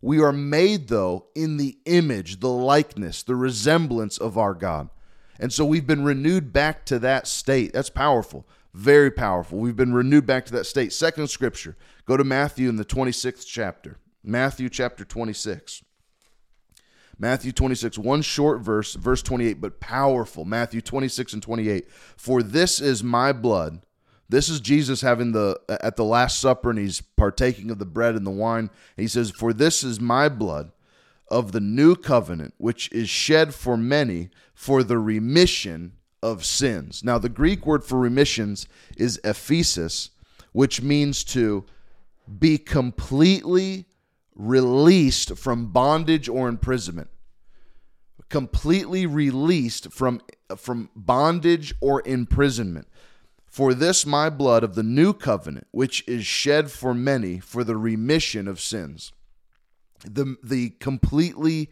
We 0.02 0.22
are 0.22 0.34
made, 0.34 0.90
though, 0.90 1.28
in 1.34 1.56
the 1.56 1.78
image, 1.86 2.42
the 2.42 2.50
likeness, 2.50 3.24
the 3.24 3.38
resemblance 3.38 4.18
of 4.18 4.38
our 4.38 4.54
God. 4.54 4.90
And 5.40 5.52
so 5.52 5.66
we've 5.66 5.88
been 5.88 6.04
renewed 6.04 6.54
back 6.54 6.86
to 6.86 7.00
that 7.00 7.28
state. 7.28 7.74
That's 7.74 7.90
powerful. 7.90 8.46
Very 8.74 9.12
powerful. 9.12 9.60
We've 9.60 9.76
been 9.76 9.94
renewed 9.94 10.26
back 10.26 10.46
to 10.46 10.54
that 10.54 10.66
state. 10.66 10.94
Second 10.94 11.30
scripture. 11.30 11.76
Go 12.06 12.18
to 12.18 12.24
Matthew 12.24 12.70
in 12.70 12.76
the 12.76 12.86
26th 12.86 13.46
chapter. 13.48 13.98
Matthew 14.24 14.70
chapter 14.70 15.06
26. 15.06 15.84
Matthew 17.20 17.52
26, 17.52 17.98
one 18.00 18.22
short 18.22 18.62
verse, 18.62 18.96
verse 18.96 19.22
28, 19.22 19.62
but 19.62 19.80
powerful. 19.80 20.46
Matthew 20.46 20.82
26 20.82 21.34
and 21.34 21.44
28. 21.44 21.90
For 22.18 22.42
this 22.42 22.82
is 22.82 23.04
my 23.04 23.32
blood. 23.32 23.86
This 24.30 24.50
is 24.50 24.60
Jesus 24.60 25.02
having 25.02 25.32
the 25.32 25.60
at 25.70 25.96
the 25.96 26.04
last 26.04 26.40
supper 26.40 26.72
and 26.72 26.80
he's 26.80 27.02
partaking 27.02 27.70
of 27.70 27.78
the 27.78 27.86
bread 27.86 28.16
and 28.16 28.26
the 28.26 28.32
wine. 28.32 28.72
he 28.98 29.08
says, 29.08 29.30
"For 29.30 29.54
this 29.54 29.84
is 29.84 30.00
my 30.02 30.28
blood 30.28 30.72
of 31.34 31.52
the 31.52 31.60
new 31.60 31.96
covenant, 31.96 32.54
which 32.60 32.92
is 32.92 33.10
shed 33.10 33.56
for 33.56 33.76
many 33.76 34.30
for 34.54 34.84
the 34.84 35.00
remission 35.00 35.94
of 36.22 36.46
sins. 36.46 37.04
Now, 37.04 37.18
the 37.18 37.28
Greek 37.28 37.66
word 37.66 37.84
for 37.84 38.00
remissions 38.00 38.68
is 38.98 39.20
aphesis, 39.24 40.12
which 40.52 40.84
means 40.84 41.24
to 41.24 41.66
be 42.40 42.60
completely 42.60 43.86
released 44.36 45.36
from 45.36 45.72
bondage 45.72 46.30
or 46.30 46.48
imprisonment. 46.48 47.10
Completely 48.30 49.08
released 49.08 49.92
from, 49.92 50.22
from 50.56 50.92
bondage 50.96 51.74
or 51.82 52.04
imprisonment. 52.06 52.88
For 53.48 53.74
this 53.74 54.06
my 54.06 54.30
blood 54.30 54.64
of 54.64 54.76
the 54.76 54.84
new 54.84 55.14
covenant, 55.14 55.66
which 55.72 56.08
is 56.08 56.28
shed 56.28 56.70
for 56.70 56.94
many 56.94 57.40
for 57.40 57.64
the 57.64 57.76
remission 57.76 58.48
of 58.48 58.62
sins. 58.62 59.12
The 60.06 60.38
the 60.44 60.72
completely 60.72 61.72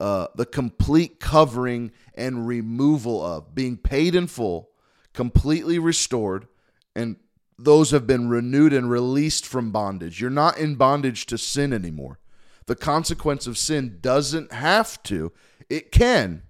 uh, 0.00 0.26
the 0.34 0.46
complete 0.46 1.20
covering 1.20 1.90
and 2.14 2.46
removal 2.46 3.24
of 3.24 3.54
being 3.54 3.76
paid 3.76 4.14
in 4.14 4.26
full, 4.26 4.70
completely 5.12 5.78
restored, 5.78 6.46
and 6.94 7.16
those 7.58 7.90
have 7.90 8.06
been 8.06 8.28
renewed 8.28 8.72
and 8.72 8.90
released 8.90 9.46
from 9.46 9.72
bondage. 9.72 10.20
You're 10.20 10.30
not 10.30 10.58
in 10.58 10.74
bondage 10.74 11.26
to 11.26 11.38
sin 11.38 11.72
anymore. 11.72 12.18
The 12.66 12.76
consequence 12.76 13.46
of 13.46 13.56
sin 13.56 13.98
doesn't 14.00 14.52
have 14.52 15.02
to. 15.04 15.32
It 15.70 15.92
can. 15.92 16.42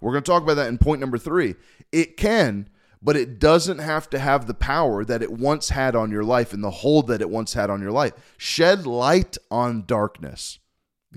We're 0.00 0.12
going 0.12 0.22
to 0.24 0.30
talk 0.30 0.42
about 0.42 0.54
that 0.54 0.68
in 0.68 0.78
point 0.78 1.00
number 1.00 1.18
three. 1.18 1.54
It 1.90 2.16
can, 2.16 2.68
but 3.00 3.16
it 3.16 3.38
doesn't 3.38 3.78
have 3.78 4.08
to 4.10 4.18
have 4.18 4.46
the 4.46 4.54
power 4.54 5.04
that 5.04 5.22
it 5.22 5.32
once 5.32 5.70
had 5.70 5.96
on 5.96 6.10
your 6.10 6.24
life 6.24 6.52
and 6.52 6.62
the 6.62 6.70
hold 6.70 7.08
that 7.08 7.20
it 7.20 7.30
once 7.30 7.54
had 7.54 7.70
on 7.70 7.80
your 7.80 7.92
life. 7.92 8.12
Shed 8.36 8.86
light 8.86 9.36
on 9.50 9.84
darkness. 9.86 10.58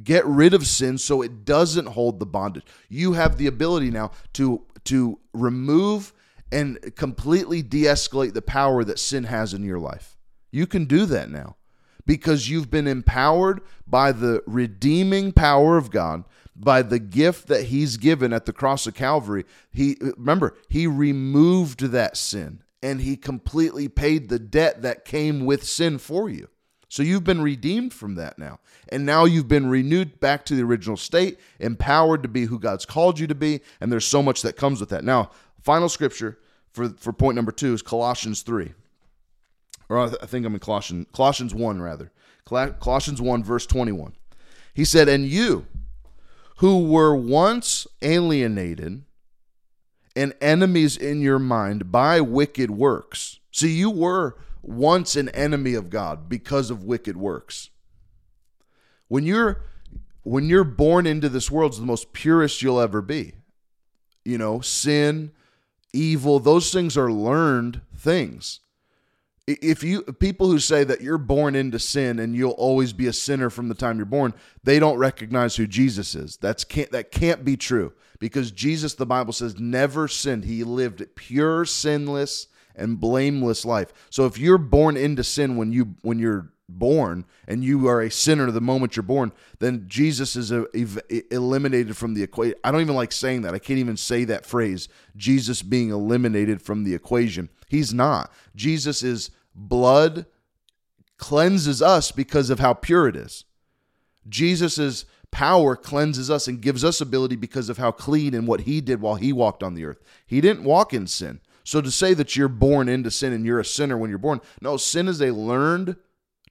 Get 0.04 0.26
rid 0.26 0.54
of 0.54 0.68
sin 0.68 0.98
so 0.98 1.22
it 1.22 1.46
doesn't 1.46 1.88
hold 1.88 2.20
the 2.20 2.26
bondage. 2.26 2.66
You 2.90 3.14
have 3.14 3.38
the 3.38 3.48
ability 3.48 3.92
now 3.92 4.12
to 4.34 4.66
to 4.86 5.20
remove 5.34 6.14
and 6.52 6.96
completely 6.96 7.62
de-escalate 7.62 8.34
the 8.34 8.42
power 8.42 8.84
that 8.84 9.00
sin 9.00 9.26
has 9.26 9.54
in 9.54 9.64
your 9.64 9.80
life. 9.80 10.16
You 10.52 10.68
can 10.68 10.86
do 10.86 11.06
that 11.08 11.30
now 11.30 11.58
because 12.06 12.50
you've 12.50 12.70
been 12.70 12.88
empowered 12.88 13.62
by 13.88 14.12
the 14.12 14.42
redeeming 14.46 15.32
power 15.32 15.78
of 15.78 15.92
God, 15.92 16.24
by 16.56 16.82
the 16.82 17.00
gift 17.00 17.48
that 17.48 17.64
he's 17.64 17.98
given 17.98 18.32
at 18.32 18.46
the 18.46 18.54
cross 18.54 18.86
of 18.88 18.94
Calvary. 18.94 19.44
He 19.72 19.98
remember, 20.00 20.56
he 20.70 20.88
removed 20.88 21.80
that 21.80 22.16
sin 22.16 22.64
and 22.82 23.02
he 23.02 23.18
completely 23.18 23.88
paid 23.88 24.30
the 24.30 24.40
debt 24.40 24.84
that 24.84 25.06
came 25.06 25.46
with 25.46 25.64
sin 25.64 25.98
for 25.98 26.30
you. 26.30 26.48
So 26.88 27.04
you've 27.04 27.24
been 27.24 27.42
redeemed 27.42 27.94
from 27.94 28.16
that 28.16 28.38
now. 28.38 28.60
And 28.90 29.06
now 29.06 29.26
you've 29.26 29.48
been 29.48 29.68
renewed 29.68 30.20
back 30.20 30.46
to 30.46 30.56
the 30.56 30.64
original 30.64 30.98
state, 30.98 31.40
empowered 31.60 32.24
to 32.24 32.30
be 32.30 32.46
who 32.46 32.60
God's 32.60 32.86
called 32.86 33.20
you 33.20 33.28
to 33.28 33.36
be. 33.36 33.62
And 33.82 33.92
there's 33.92 34.06
so 34.06 34.22
much 34.22 34.42
that 34.44 34.56
comes 34.56 34.80
with 34.80 34.90
that. 34.90 35.04
Now, 35.04 35.32
final 35.62 35.90
scripture 35.90 36.38
for, 36.72 36.90
for 36.90 37.12
point 37.12 37.36
number 37.36 37.52
two 37.52 37.74
is 37.74 37.82
Colossians 37.82 38.42
3. 38.44 38.74
Or 39.90 40.00
I, 40.00 40.26
think 40.26 40.46
I'm 40.46 40.54
in 40.54 40.60
Colossians, 40.60 41.08
Colossians 41.14 41.54
1, 41.54 41.82
rather. 41.82 42.12
Colossians 42.46 43.22
1, 43.22 43.44
verse 43.44 43.66
21. 43.66 44.14
He 44.74 44.86
said, 44.86 45.08
And 45.08 45.26
you 45.26 45.66
who 46.58 46.88
were 46.88 47.16
once 47.16 47.88
alienated 48.02 49.04
and 50.16 50.34
enemies 50.42 50.96
in 50.96 51.22
your 51.22 51.40
mind 51.40 51.92
by 51.92 52.22
wicked 52.22 52.72
works. 52.72 53.40
See, 53.52 53.72
you 53.72 53.90
were 53.90 54.38
once 54.66 55.16
an 55.16 55.30
enemy 55.30 55.74
of 55.74 55.90
God 55.90 56.28
because 56.28 56.70
of 56.70 56.84
wicked 56.84 57.16
works. 57.16 57.70
When 59.08 59.26
you're 59.26 59.62
when 60.24 60.50
you're 60.50 60.64
born 60.64 61.06
into 61.06 61.30
this 61.30 61.52
world, 61.52 61.74
it's 61.74 61.80
the 61.80 61.86
most 61.86 62.12
purest 62.12 62.62
you'll 62.64 62.82
ever 62.82 63.02
be. 63.02 63.34
You 64.24 64.40
know, 64.40 64.60
sin, 64.60 65.32
evil, 65.94 66.40
those 66.40 66.74
things 66.74 66.98
are 66.98 67.12
learned 67.12 67.82
things. 67.96 68.62
If 69.46 69.84
you 69.84 70.02
people 70.02 70.50
who 70.50 70.58
say 70.58 70.84
that 70.84 71.02
you're 71.02 71.20
born 71.20 71.56
into 71.56 71.78
sin 71.78 72.18
and 72.18 72.36
you'll 72.36 72.52
always 72.52 72.94
be 72.94 73.06
a 73.06 73.14
sinner 73.14 73.52
from 73.52 73.70
the 73.70 73.76
time 73.76 73.98
you're 73.98 74.08
born, 74.08 74.34
they 74.64 74.80
don't 74.80 74.98
recognize 74.98 75.56
who 75.56 75.68
Jesus 75.68 76.16
is. 76.16 76.38
That's 76.38 76.64
can't 76.64 76.92
that 76.92 77.12
can't 77.12 77.46
be 77.46 77.56
true 77.56 77.94
because 78.18 78.50
Jesus, 78.50 78.96
the 78.96 79.06
Bible 79.06 79.34
says, 79.34 79.60
never 79.60 80.08
sinned. 80.08 80.46
He 80.46 80.64
lived 80.64 81.06
pure, 81.14 81.66
sinless, 81.66 82.48
and 82.78 83.00
blameless 83.00 83.66
life. 83.66 83.94
So 84.10 84.26
if 84.26 84.38
you're 84.38 84.58
born 84.58 84.98
into 84.98 85.24
sin 85.24 85.58
when 85.58 85.72
you 85.72 85.96
when 86.02 86.20
you're 86.20 86.52
born 86.68 87.26
and 87.48 87.64
you 87.64 87.88
are 87.88 88.02
a 88.02 88.10
sinner 88.10 88.50
the 88.50 88.62
moment 88.62 88.96
you're 88.96 89.04
born, 89.04 89.32
then 89.60 89.86
Jesus 89.88 90.36
is 90.36 90.52
a, 90.52 90.66
eliminated 91.34 91.96
from 91.96 92.14
the 92.14 92.24
equation. 92.24 92.56
I 92.64 92.72
don't 92.72 92.82
even 92.82 92.96
like 92.96 93.12
saying 93.12 93.44
that. 93.44 93.54
I 93.54 93.60
can't 93.60 93.80
even 93.80 93.98
say 93.98 94.24
that 94.26 94.46
phrase, 94.46 94.88
Jesus 95.16 95.62
being 95.62 95.90
eliminated 95.90 96.62
from 96.62 96.84
the 96.84 96.96
equation. 96.96 97.50
He's 97.68 97.94
not. 97.94 98.32
Jesus 98.56 99.04
is 99.04 99.32
blood 99.54 100.26
cleanses 101.18 101.82
us 101.82 102.12
because 102.12 102.50
of 102.50 102.60
how 102.60 102.74
pure 102.74 103.08
it 103.08 103.16
is. 103.16 103.46
Jesus's 104.28 105.06
power 105.32 105.76
cleanses 105.76 106.32
us 106.32 106.48
and 106.48 106.62
gives 106.62 106.84
us 106.84 107.02
ability 107.02 107.36
because 107.36 107.70
of 107.70 107.78
how 107.78 107.92
clean 107.92 108.34
and 108.34 108.48
what 108.48 108.62
he 108.62 108.82
did 108.82 109.02
while 109.02 109.16
he 109.16 109.32
walked 109.32 109.64
on 109.64 109.76
the 109.76 109.86
earth. 109.86 110.02
He 110.26 110.42
didn't 110.42 110.64
walk 110.64 110.94
in 110.94 111.08
sin. 111.08 111.42
So 111.66 111.82
to 111.82 111.92
say 111.92 112.14
that 112.14 112.36
you're 112.36 112.48
born 112.48 112.88
into 112.88 113.12
sin 113.12 113.34
and 113.34 113.46
you're 113.46 113.60
a 113.60 113.66
sinner 113.66 113.98
when 113.98 114.10
you're 114.10 114.20
born, 114.20 114.40
no, 114.62 114.78
sin 114.78 115.08
is 115.08 115.22
a 115.22 115.32
learned 115.32 115.98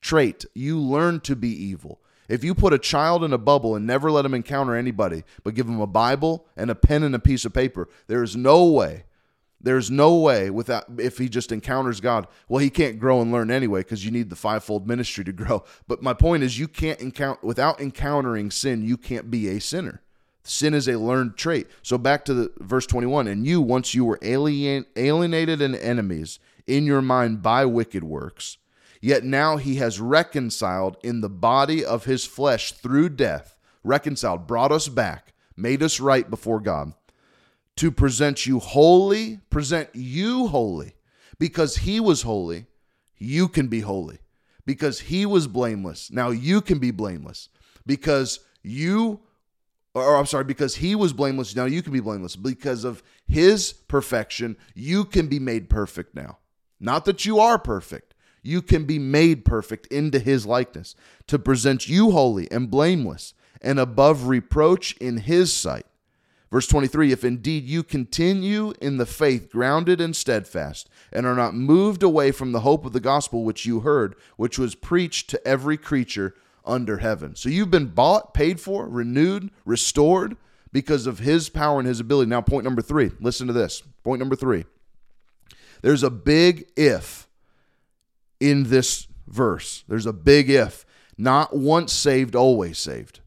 trait. 0.01 0.45
You 0.55 0.79
learn 0.79 1.21
to 1.21 1.37
be 1.37 1.49
evil. 1.49 2.01
If 2.29 2.43
you 2.43 2.55
put 2.55 2.73
a 2.73 2.79
child 2.79 3.23
in 3.23 3.33
a 3.33 3.39
bubble 3.39 3.77
and 3.77 3.87
never 3.87 4.11
let 4.11 4.25
him 4.25 4.35
encounter 4.35 4.75
anybody, 4.75 5.23
but 5.45 5.55
give 5.55 5.69
him 5.69 5.81
a 5.81 5.87
Bible 5.87 6.47
and 6.57 6.71
a 6.71 6.75
pen 6.75 7.05
and 7.05 7.15
a 7.15 7.21
piece 7.21 7.45
of 7.45 7.53
paper, 7.53 7.89
there 8.09 8.23
is 8.23 8.35
no 8.35 8.67
way, 8.67 9.05
there's 9.61 9.91
no 9.91 10.17
way 10.17 10.51
without 10.51 10.85
if 10.99 11.19
he 11.19 11.29
just 11.29 11.53
encounters 11.53 12.01
God. 12.01 12.27
Well, 12.49 12.59
he 12.59 12.71
can't 12.71 12.99
grow 12.99 13.21
and 13.23 13.31
learn 13.31 13.51
anyway 13.51 13.81
because 13.81 14.05
you 14.05 14.11
need 14.11 14.31
the 14.31 14.37
fivefold 14.37 14.87
ministry 14.87 15.25
to 15.25 15.33
grow. 15.33 15.65
But 15.87 16.03
my 16.03 16.13
point 16.13 16.43
is, 16.43 16.59
you 16.59 16.67
can't 16.67 17.01
encounter 17.01 17.41
without 17.43 17.81
encountering 17.81 18.51
sin. 18.51 18.83
You 18.83 18.97
can't 18.97 19.31
be 19.31 19.49
a 19.49 19.61
sinner. 19.61 20.03
Sin 20.45 20.75
is 20.75 20.87
a 20.87 20.99
learned 20.99 21.37
trait. 21.37 21.67
So 21.83 21.97
back 21.97 22.25
to 22.27 22.35
the 22.35 22.53
verse 22.59 22.87
21, 22.87 23.27
and 23.27 23.47
you 23.47 23.61
once 23.61 23.95
you 23.95 24.05
were 24.05 24.19
alien, 24.23 24.85
alienated 24.95 25.63
and 25.63 25.75
enemies 25.75 26.39
in 26.67 26.85
your 26.85 27.03
mind 27.03 27.43
by 27.43 27.65
wicked 27.65 28.05
works, 28.05 28.59
yet 29.01 29.25
now 29.25 29.57
he 29.57 29.77
has 29.77 30.01
reconciled 30.01 30.99
in 31.03 31.23
the 31.23 31.31
body 31.31 31.85
of 31.85 32.05
his 32.05 32.27
flesh 32.27 32.73
through 32.73 33.09
death, 33.09 33.57
reconciled, 33.83 34.47
brought 34.47 34.71
us 34.71 34.89
back, 34.89 35.33
made 35.57 35.83
us 35.83 35.99
right 35.99 36.29
before 36.29 36.61
God, 36.61 36.93
to 37.77 37.91
present 37.91 38.47
you 38.47 38.61
holy, 38.61 39.41
present 39.49 39.89
you 39.95 40.49
holy, 40.49 40.95
because 41.39 41.79
he 41.79 42.01
was 42.01 42.23
holy, 42.23 42.67
you 43.17 43.49
can 43.49 43.69
be 43.69 43.81
holy. 43.81 44.19
Because 44.67 45.01
he 45.01 45.27
was 45.27 45.47
blameless, 45.47 46.11
now 46.11 46.31
you 46.31 46.61
can 46.61 46.79
be 46.79 46.91
blameless. 46.91 47.49
Because 47.87 48.41
you 48.63 49.21
or 49.95 50.17
I'm 50.17 50.27
sorry, 50.27 50.45
because 50.45 50.77
he 50.77 50.95
was 50.95 51.13
blameless, 51.13 51.55
now 51.55 51.67
you 51.67 51.83
can 51.83 51.93
be 51.93 52.01
blameless. 52.01 52.37
Because 52.37 52.85
of 52.85 53.03
his 53.27 53.73
perfection, 53.73 54.57
you 54.75 55.05
can 55.05 55.29
be 55.29 55.39
made 55.39 55.71
perfect 55.71 56.15
now. 56.15 56.39
Not 56.81 57.05
that 57.05 57.25
you 57.25 57.39
are 57.39 57.59
perfect, 57.59 58.15
you 58.43 58.61
can 58.61 58.85
be 58.85 58.99
made 58.99 59.45
perfect 59.45 59.87
into 59.87 60.19
his 60.19 60.45
likeness 60.45 60.95
to 61.29 61.39
present 61.39 61.89
you 61.89 62.11
holy 62.11 62.51
and 62.51 62.71
blameless 62.71 63.35
and 63.63 63.79
above 63.79 64.27
reproach 64.27 64.97
in 64.99 65.19
his 65.19 65.53
sight. 65.53 65.87
Verse 66.51 66.67
23 66.67 67.11
If 67.11 67.25
indeed 67.25 67.65
you 67.65 67.83
continue 67.83 68.75
in 68.81 68.99
the 68.99 69.07
faith, 69.07 69.51
grounded 69.51 70.01
and 70.01 70.15
steadfast, 70.15 70.89
and 71.13 71.25
are 71.27 71.35
not 71.35 71.55
moved 71.55 72.03
away 72.03 72.31
from 72.31 72.53
the 72.53 72.61
hope 72.61 72.85
of 72.85 72.93
the 72.93 73.01
gospel 73.01 73.45
which 73.45 73.65
you 73.65 73.81
heard, 73.81 74.15
which 74.37 74.59
was 74.59 74.75
preached 74.75 75.31
to 75.31 75.47
every 75.47 75.77
creature 75.77 76.35
under 76.65 76.99
heaven. 76.99 77.37
So 77.37 77.49
you've 77.49 77.71
been 77.71 77.89
bought, 77.89 78.35
paid 78.35 78.61
for, 78.61 78.89
renewed, 78.89 79.51
restored 79.65 80.37
because 80.73 81.07
of 81.07 81.21
his 81.21 81.49
power 81.49 81.79
and 81.79 81.89
his 81.89 82.01
ability. 82.01 82.29
Now, 82.29 82.41
point 82.41 82.65
number 82.65 82.83
three 82.83 83.13
listen 83.21 83.47
to 83.47 83.53
this. 83.53 83.83
Point 84.03 84.19
number 84.19 84.37
three 84.37 84.65
there's 85.83 86.03
a 86.03 86.11
big 86.11 86.67
if 86.77 87.29
in 88.41 88.65
this 88.65 89.07
verse. 89.27 89.85
There's 89.89 90.07
a 90.07 90.13
big 90.13 90.51
if. 90.51 90.87
Not 91.17 91.55
once 91.55 91.93
saved, 91.93 92.35
always 92.35 92.79
saved. 92.79 93.21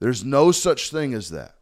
There's 0.00 0.24
no 0.24 0.50
such 0.50 0.90
thing 0.90 1.14
as 1.14 1.30
that. 1.30 1.56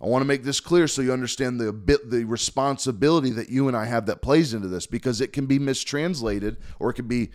I 0.00 0.06
want 0.06 0.22
to 0.22 0.26
make 0.26 0.42
this 0.42 0.60
clear 0.60 0.88
so 0.88 1.00
you 1.00 1.12
understand 1.12 1.58
the 1.58 1.72
bit 1.72 2.10
the 2.10 2.24
responsibility 2.24 3.30
that 3.30 3.48
you 3.48 3.68
and 3.68 3.76
I 3.76 3.86
have 3.86 4.06
that 4.06 4.20
plays 4.20 4.52
into 4.52 4.68
this 4.68 4.86
because 4.86 5.20
it 5.20 5.32
can 5.32 5.46
be 5.46 5.58
mistranslated 5.58 6.58
or 6.78 6.90
it 6.90 6.94
can 6.94 7.08
be 7.08 7.30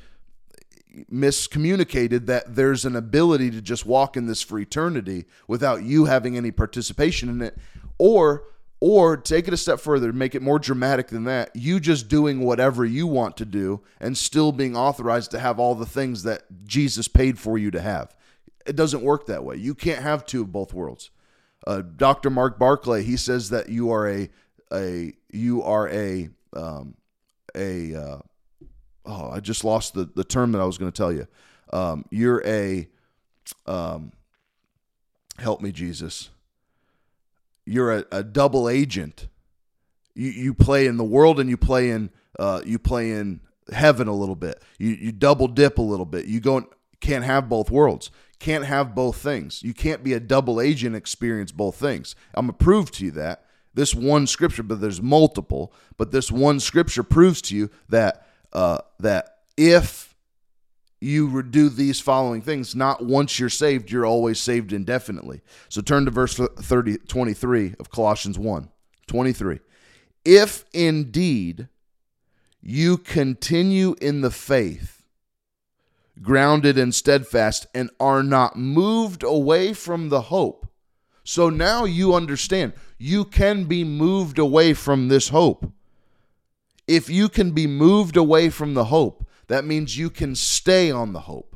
miscommunicated 1.12 2.26
that 2.26 2.56
there's 2.56 2.86
an 2.86 2.96
ability 2.96 3.52
to 3.52 3.62
just 3.62 3.86
walk 3.86 4.18
in 4.18 4.28
this 4.28 4.42
for 4.42 4.60
eternity 4.60 5.26
without 5.48 5.84
you 5.84 6.06
having 6.06 6.38
any 6.38 6.52
participation 6.52 7.30
in 7.30 7.42
it. 7.42 7.58
Or 7.98 8.44
or 8.84 9.16
take 9.16 9.48
it 9.48 9.54
a 9.54 9.58
step 9.58 9.80
further 9.80 10.12
make 10.12 10.34
it 10.34 10.42
more 10.42 10.58
dramatic 10.58 11.08
than 11.10 11.26
that. 11.26 11.56
You 11.56 11.80
just 11.80 12.08
doing 12.08 12.40
whatever 12.40 12.84
you 12.84 13.06
want 13.06 13.38
to 13.38 13.46
do 13.46 13.82
and 14.00 14.18
still 14.18 14.52
being 14.52 14.76
authorized 14.76 15.32
to 15.32 15.40
have 15.40 15.60
all 15.60 15.76
the 15.76 15.86
things 15.86 16.24
that 16.24 16.44
Jesus 16.66 17.08
paid 17.08 17.38
for 17.38 17.60
you 17.60 17.70
to 17.72 17.80
have. 17.80 18.16
It 18.66 18.76
doesn't 18.76 19.04
work 19.04 19.28
that 19.28 19.44
way. 19.44 19.58
You 19.58 19.76
can't 19.76 20.02
have 20.02 20.26
two 20.26 20.42
of 20.42 20.52
both 20.52 20.74
worlds. 20.74 21.12
Uh, 21.66 21.82
Dr. 21.82 22.32
Mark 22.32 22.58
Barclay 22.58 23.04
he 23.04 23.18
says 23.18 23.50
that 23.52 23.70
you 23.70 23.92
are 23.92 24.10
a 24.10 24.30
a 24.74 25.14
you 25.32 25.62
are 25.64 25.88
a 25.90 26.30
um, 26.54 26.96
a 27.56 27.96
uh, 27.96 28.20
oh, 29.06 29.30
I 29.32 29.40
just 29.40 29.64
lost 29.64 29.94
the, 29.94 30.06
the 30.06 30.24
term 30.24 30.52
that 30.52 30.62
I 30.62 30.66
was 30.66 30.78
going 30.78 30.92
to 30.92 30.98
tell 30.98 31.12
you. 31.12 31.28
Um, 31.74 32.06
you're 32.10 32.46
a, 32.46 32.88
um, 33.66 34.12
help 35.38 35.62
me, 35.62 35.72
Jesus. 35.72 36.30
You're 37.66 38.00
a, 38.00 38.06
a 38.12 38.24
double 38.24 38.70
agent. 38.70 39.28
You, 40.14 40.30
you 40.30 40.54
play 40.54 40.88
in 40.88 40.98
the 40.98 41.04
world 41.04 41.40
and 41.40 41.50
you 41.50 41.58
play 41.58 41.90
in, 41.90 42.10
uh, 42.40 42.62
you 42.66 42.80
play 42.80 43.12
in 43.12 43.40
heaven 43.72 44.08
a 44.08 44.16
little 44.16 44.36
bit. 44.36 44.62
You, 44.78 44.90
you 44.90 45.12
double 45.12 45.48
dip 45.48 45.78
a 45.78 45.82
little 45.82 46.06
bit. 46.06 46.26
You 46.26 46.40
go, 46.40 46.68
can't 47.00 47.24
have 47.26 47.50
both 47.50 47.70
worlds. 47.72 48.12
can't 48.40 48.66
have 48.66 48.96
both 48.96 49.18
things. 49.18 49.62
You 49.64 49.74
can't 49.74 50.04
be 50.04 50.14
a 50.14 50.20
double 50.20 50.62
agent 50.62 50.96
experience 50.96 51.52
both 51.52 51.76
things. 51.76 52.16
I'm 52.34 52.48
gonna 52.48 52.54
prove 52.54 52.92
to 52.92 53.06
you 53.06 53.12
that 53.12 53.46
this 53.74 53.96
one 53.96 54.28
scripture, 54.28 54.64
but 54.64 54.82
there's 54.82 55.02
multiple. 55.02 55.74
But 55.98 56.12
this 56.12 56.32
one 56.32 56.60
scripture 56.60 57.04
proves 57.04 57.42
to 57.44 57.56
you 57.56 57.70
that 57.90 58.28
uh, 58.54 58.80
that 59.00 59.38
if 59.58 60.16
you 61.00 61.42
do 61.44 61.70
these 61.70 62.00
following 62.00 62.42
things, 62.42 62.76
not 62.76 63.04
once 63.04 63.40
you're 63.40 63.50
saved, 63.50 63.92
you're 63.92 64.06
always 64.06 64.40
saved 64.40 64.72
indefinitely. 64.72 65.42
So 65.68 65.82
turn 65.82 66.06
to 66.06 66.12
verse 66.12 66.36
30, 66.36 67.00
23 67.00 67.76
of 67.80 67.90
Colossians 67.90 68.38
1 68.38 68.70
23. 69.08 69.60
If 70.24 70.64
indeed 70.74 71.68
you 72.62 72.98
continue 72.98 73.96
in 74.00 74.22
the 74.22 74.32
faith, 74.32 75.04
grounded 76.22 76.78
and 76.78 76.94
steadfast, 76.94 77.66
and 77.74 77.90
are 78.00 78.22
not 78.22 78.56
moved 78.56 79.24
away 79.24 79.74
from 79.74 80.10
the 80.10 80.22
hope. 80.22 80.68
So 81.24 81.50
now 81.50 81.86
you 81.86 82.14
understand 82.14 82.74
you 82.98 83.26
can 83.26 83.66
be 83.66 83.84
moved 83.84 84.38
away 84.38 84.74
from 84.74 85.08
this 85.08 85.30
hope. 85.30 85.72
If 86.92 87.10
you 87.10 87.30
can 87.30 87.52
be 87.52 87.68
moved 87.68 88.18
away 88.18 88.50
from 88.50 88.74
the 88.74 88.84
hope, 88.84 89.26
that 89.48 89.64
means 89.64 89.98
you 89.98 90.10
can 90.10 90.36
stay 90.36 90.92
on 90.92 91.14
the 91.14 91.22
hope. 91.22 91.56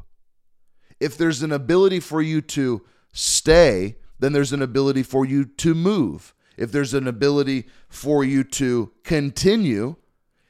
If 1.02 1.18
there's 1.18 1.44
an 1.44 1.52
ability 1.52 2.00
for 2.00 2.22
you 2.22 2.40
to 2.42 2.86
stay, 3.12 3.98
then 4.18 4.32
there's 4.32 4.54
an 4.54 4.62
ability 4.62 5.04
for 5.04 5.26
you 5.26 5.44
to 5.44 5.76
move. 5.76 6.34
If 6.56 6.72
there's 6.72 6.94
an 6.94 7.06
ability 7.06 7.68
for 7.90 8.24
you 8.24 8.46
to 8.46 8.94
continue, 9.04 9.98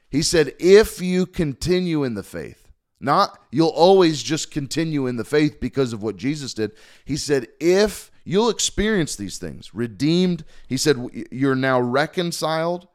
he 0.08 0.22
said, 0.22 0.54
if 0.60 1.00
you 1.02 1.26
continue 1.26 2.04
in 2.04 2.14
the 2.14 2.22
faith, 2.22 2.70
not 3.00 3.40
you'll 3.50 3.70
always 3.70 4.22
just 4.22 4.52
continue 4.52 5.08
in 5.08 5.16
the 5.16 5.24
faith 5.24 5.58
because 5.58 5.92
of 5.92 6.00
what 6.00 6.16
Jesus 6.16 6.54
did. 6.54 6.70
He 7.04 7.16
said, 7.16 7.48
if 7.58 8.12
you'll 8.24 8.50
experience 8.50 9.16
these 9.16 9.38
things, 9.38 9.74
redeemed, 9.74 10.44
he 10.68 10.76
said, 10.76 11.26
you're 11.32 11.56
now 11.56 11.80
reconciled, 11.80 12.86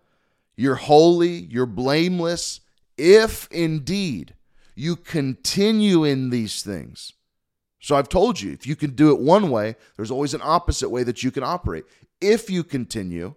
you're 0.61 0.75
holy, 0.75 1.29
you're 1.49 1.65
blameless, 1.65 2.61
if 2.97 3.47
indeed 3.51 4.35
you 4.75 4.95
continue 4.95 6.03
in 6.03 6.29
these 6.29 6.61
things. 6.61 7.13
So 7.79 7.95
I've 7.95 8.09
told 8.09 8.39
you, 8.39 8.51
if 8.51 8.67
you 8.67 8.75
can 8.75 8.91
do 8.91 9.11
it 9.11 9.19
one 9.19 9.49
way, 9.49 9.75
there's 9.95 10.11
always 10.11 10.35
an 10.35 10.41
opposite 10.43 10.89
way 10.89 11.01
that 11.03 11.23
you 11.23 11.31
can 11.31 11.43
operate. 11.43 11.85
If 12.21 12.49
you 12.49 12.63
continue, 12.63 13.33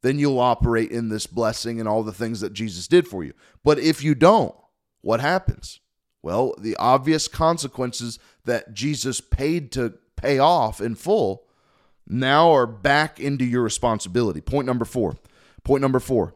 then 0.00 0.18
you'll 0.18 0.40
operate 0.40 0.90
in 0.90 1.10
this 1.10 1.26
blessing 1.26 1.78
and 1.78 1.86
all 1.86 2.02
the 2.02 2.12
things 2.12 2.40
that 2.40 2.54
Jesus 2.54 2.88
did 2.88 3.06
for 3.06 3.22
you. 3.22 3.34
But 3.62 3.78
if 3.78 4.02
you 4.02 4.14
don't, 4.14 4.54
what 5.02 5.20
happens? 5.20 5.80
Well, 6.22 6.54
the 6.58 6.76
obvious 6.76 7.28
consequences 7.28 8.18
that 8.46 8.72
Jesus 8.72 9.20
paid 9.20 9.72
to 9.72 9.94
pay 10.16 10.38
off 10.38 10.80
in 10.80 10.94
full 10.94 11.44
now 12.06 12.50
are 12.50 12.66
back 12.66 13.20
into 13.20 13.44
your 13.44 13.62
responsibility. 13.62 14.40
Point 14.40 14.66
number 14.66 14.86
four. 14.86 15.16
Point 15.64 15.82
number 15.82 16.00
four. 16.00 16.34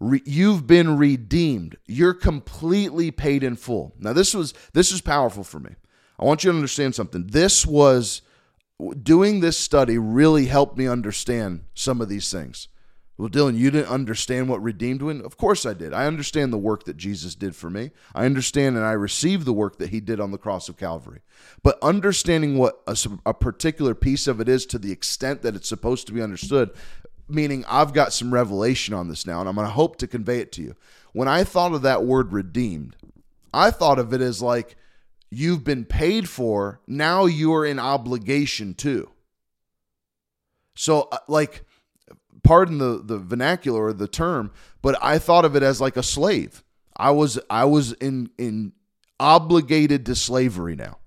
Re- 0.00 0.22
you've 0.24 0.66
been 0.66 0.96
redeemed. 0.96 1.76
You're 1.86 2.14
completely 2.14 3.10
paid 3.10 3.42
in 3.42 3.56
full. 3.56 3.94
Now 3.98 4.12
this 4.12 4.34
was 4.34 4.54
this 4.72 4.92
is 4.92 5.00
powerful 5.00 5.44
for 5.44 5.58
me. 5.58 5.70
I 6.18 6.24
want 6.24 6.44
you 6.44 6.50
to 6.50 6.56
understand 6.56 6.94
something. 6.94 7.26
This 7.28 7.66
was 7.66 8.22
doing 9.02 9.40
this 9.40 9.58
study 9.58 9.98
really 9.98 10.46
helped 10.46 10.78
me 10.78 10.86
understand 10.86 11.64
some 11.74 12.00
of 12.00 12.08
these 12.08 12.30
things. 12.30 12.68
Well, 13.18 13.28
Dylan, 13.28 13.58
you 13.58 13.72
didn't 13.72 13.90
understand 13.90 14.48
what 14.48 14.62
redeemed 14.62 15.02
when? 15.02 15.20
Of 15.22 15.36
course 15.36 15.66
I 15.66 15.74
did. 15.74 15.92
I 15.92 16.06
understand 16.06 16.52
the 16.52 16.58
work 16.58 16.84
that 16.84 16.96
Jesus 16.96 17.34
did 17.34 17.56
for 17.56 17.68
me. 17.68 17.90
I 18.14 18.24
understand 18.24 18.76
and 18.76 18.86
I 18.86 18.92
receive 18.92 19.44
the 19.44 19.52
work 19.52 19.78
that 19.78 19.90
he 19.90 19.98
did 19.98 20.20
on 20.20 20.30
the 20.30 20.38
cross 20.38 20.68
of 20.68 20.76
Calvary. 20.76 21.22
But 21.64 21.82
understanding 21.82 22.56
what 22.56 22.80
a, 22.86 22.96
a 23.26 23.34
particular 23.34 23.96
piece 23.96 24.28
of 24.28 24.40
it 24.40 24.48
is 24.48 24.64
to 24.66 24.78
the 24.78 24.92
extent 24.92 25.42
that 25.42 25.56
it's 25.56 25.68
supposed 25.68 26.06
to 26.06 26.12
be 26.12 26.22
understood, 26.22 26.70
meaning 27.28 27.64
I've 27.68 27.92
got 27.92 28.12
some 28.12 28.32
revelation 28.32 28.94
on 28.94 29.08
this 29.08 29.26
now, 29.26 29.40
and 29.40 29.48
I'm 29.48 29.54
going 29.54 29.66
to 29.66 29.72
hope 29.72 29.96
to 29.96 30.06
convey 30.06 30.40
it 30.40 30.52
to 30.52 30.62
you. 30.62 30.74
When 31.12 31.28
I 31.28 31.44
thought 31.44 31.72
of 31.72 31.82
that 31.82 32.04
word 32.04 32.32
redeemed, 32.32 32.96
I 33.52 33.70
thought 33.70 33.98
of 33.98 34.12
it 34.12 34.20
as 34.20 34.42
like 34.42 34.76
you've 35.30 35.64
been 35.64 35.84
paid 35.84 36.28
for, 36.28 36.80
now 36.86 37.26
you're 37.26 37.64
in 37.66 37.78
obligation 37.78 38.74
to. 38.74 39.10
So, 40.74 41.08
uh, 41.10 41.18
like, 41.26 41.64
pardon 42.44 42.78
the 42.78 43.02
the 43.04 43.18
vernacular 43.18 43.84
or 43.84 43.92
the 43.92 44.08
term, 44.08 44.52
but 44.80 44.96
I 45.02 45.18
thought 45.18 45.44
of 45.44 45.56
it 45.56 45.62
as 45.62 45.80
like 45.80 45.96
a 45.96 46.02
slave. 46.02 46.62
I 46.96 47.10
was 47.10 47.38
I 47.50 47.64
was 47.64 47.92
in 47.94 48.30
in 48.38 48.72
obligated 49.18 50.06
to 50.06 50.14
slavery 50.14 50.76
now. 50.76 50.98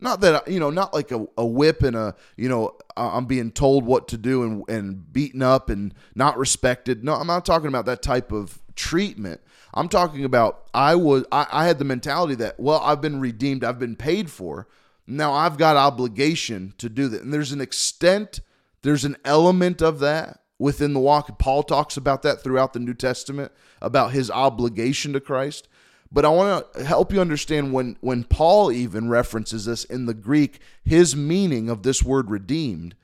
Not 0.00 0.20
that 0.20 0.46
you 0.48 0.60
know, 0.60 0.70
not 0.70 0.94
like 0.94 1.10
a, 1.10 1.26
a 1.36 1.44
whip 1.44 1.82
and 1.82 1.96
a 1.96 2.14
you 2.36 2.48
know, 2.48 2.76
I'm 2.96 3.26
being 3.26 3.50
told 3.50 3.84
what 3.84 4.08
to 4.08 4.16
do 4.16 4.42
and 4.42 4.68
and 4.68 5.12
beaten 5.12 5.42
up 5.42 5.70
and 5.70 5.92
not 6.14 6.38
respected. 6.38 7.02
No, 7.02 7.14
I'm 7.14 7.26
not 7.26 7.44
talking 7.44 7.68
about 7.68 7.86
that 7.86 8.02
type 8.02 8.30
of 8.30 8.60
treatment. 8.76 9.40
I'm 9.74 9.88
talking 9.88 10.24
about 10.24 10.68
I 10.72 10.94
was 10.94 11.24
I, 11.32 11.46
I 11.50 11.66
had 11.66 11.78
the 11.78 11.84
mentality 11.84 12.36
that 12.36 12.60
well 12.60 12.80
I've 12.80 13.00
been 13.00 13.20
redeemed, 13.20 13.64
I've 13.64 13.78
been 13.78 13.96
paid 13.96 14.30
for. 14.30 14.68
Now 15.06 15.32
I've 15.32 15.58
got 15.58 15.76
obligation 15.76 16.74
to 16.78 16.88
do 16.88 17.08
that, 17.08 17.22
and 17.22 17.32
there's 17.32 17.52
an 17.52 17.60
extent, 17.60 18.40
there's 18.82 19.04
an 19.04 19.16
element 19.24 19.82
of 19.82 19.98
that 20.00 20.40
within 20.58 20.92
the 20.92 21.00
walk. 21.00 21.38
Paul 21.38 21.62
talks 21.62 21.96
about 21.96 22.22
that 22.22 22.42
throughout 22.42 22.72
the 22.72 22.78
New 22.78 22.94
Testament 22.94 23.50
about 23.80 24.12
his 24.12 24.30
obligation 24.30 25.12
to 25.14 25.20
Christ. 25.20 25.66
But 26.10 26.24
I 26.24 26.28
want 26.30 26.72
to 26.72 26.84
help 26.84 27.12
you 27.12 27.20
understand 27.20 27.72
when 27.72 27.96
when 28.00 28.24
Paul 28.24 28.72
even 28.72 29.08
references 29.08 29.66
this 29.66 29.84
in 29.84 30.06
the 30.06 30.14
Greek, 30.14 30.60
his 30.84 31.14
meaning 31.14 31.68
of 31.68 31.82
this 31.82 32.02
word 32.02 32.30
redeemed 32.30 32.94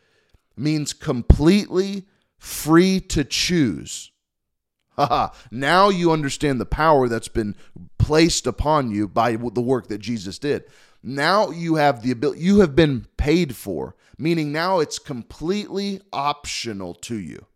means 0.57 0.93
completely 0.93 2.05
free 2.39 3.01
to 3.01 3.25
choose. 3.25 4.11
now 5.51 5.89
you 5.89 6.13
understand 6.13 6.61
the 6.61 6.67
power 6.67 7.09
that's 7.09 7.29
been 7.29 7.57
placed 7.99 8.47
upon 8.47 8.91
you 8.91 9.09
by 9.09 9.37
the 9.37 9.61
work 9.61 9.89
that 9.89 9.99
Jesus 9.99 10.39
did. 10.39 10.65
Now 11.03 11.51
you 11.51 11.75
have 11.75 12.03
the 12.03 12.11
ability, 12.11 12.41
you 12.41 12.61
have 12.61 12.75
been 12.75 13.07
paid 13.17 13.57
for, 13.57 13.97
meaning 14.17 14.53
now 14.53 14.81
it's 14.81 14.99
completely 14.99 16.01
optional 16.13 16.95
to 16.95 17.17
you. 17.17 17.47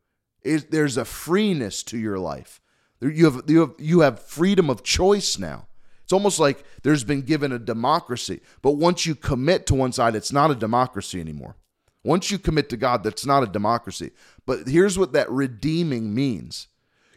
It, 0.42 0.70
there's 0.70 0.96
a 0.96 1.04
freeness 1.04 1.82
to 1.84 1.98
your 1.98 2.18
life. 2.18 2.61
You 3.00 3.24
have, 3.26 3.42
you, 3.46 3.61
have, 3.61 3.74
you 3.78 4.00
have 4.00 4.20
freedom 4.20 4.70
of 4.70 4.82
choice 4.82 5.38
now. 5.38 5.66
It's 6.02 6.12
almost 6.12 6.40
like 6.40 6.64
there's 6.82 7.04
been 7.04 7.22
given 7.22 7.52
a 7.52 7.58
democracy. 7.58 8.40
But 8.62 8.72
once 8.72 9.06
you 9.06 9.14
commit 9.14 9.66
to 9.66 9.74
one 9.74 9.92
side, 9.92 10.16
it's 10.16 10.32
not 10.32 10.50
a 10.50 10.54
democracy 10.54 11.20
anymore. 11.20 11.56
Once 12.02 12.30
you 12.30 12.38
commit 12.38 12.70
to 12.70 12.76
God, 12.76 13.02
that's 13.04 13.26
not 13.26 13.42
a 13.42 13.46
democracy. 13.46 14.12
But 14.46 14.66
here's 14.66 14.98
what 14.98 15.12
that 15.12 15.30
redeeming 15.30 16.14
means. 16.14 16.68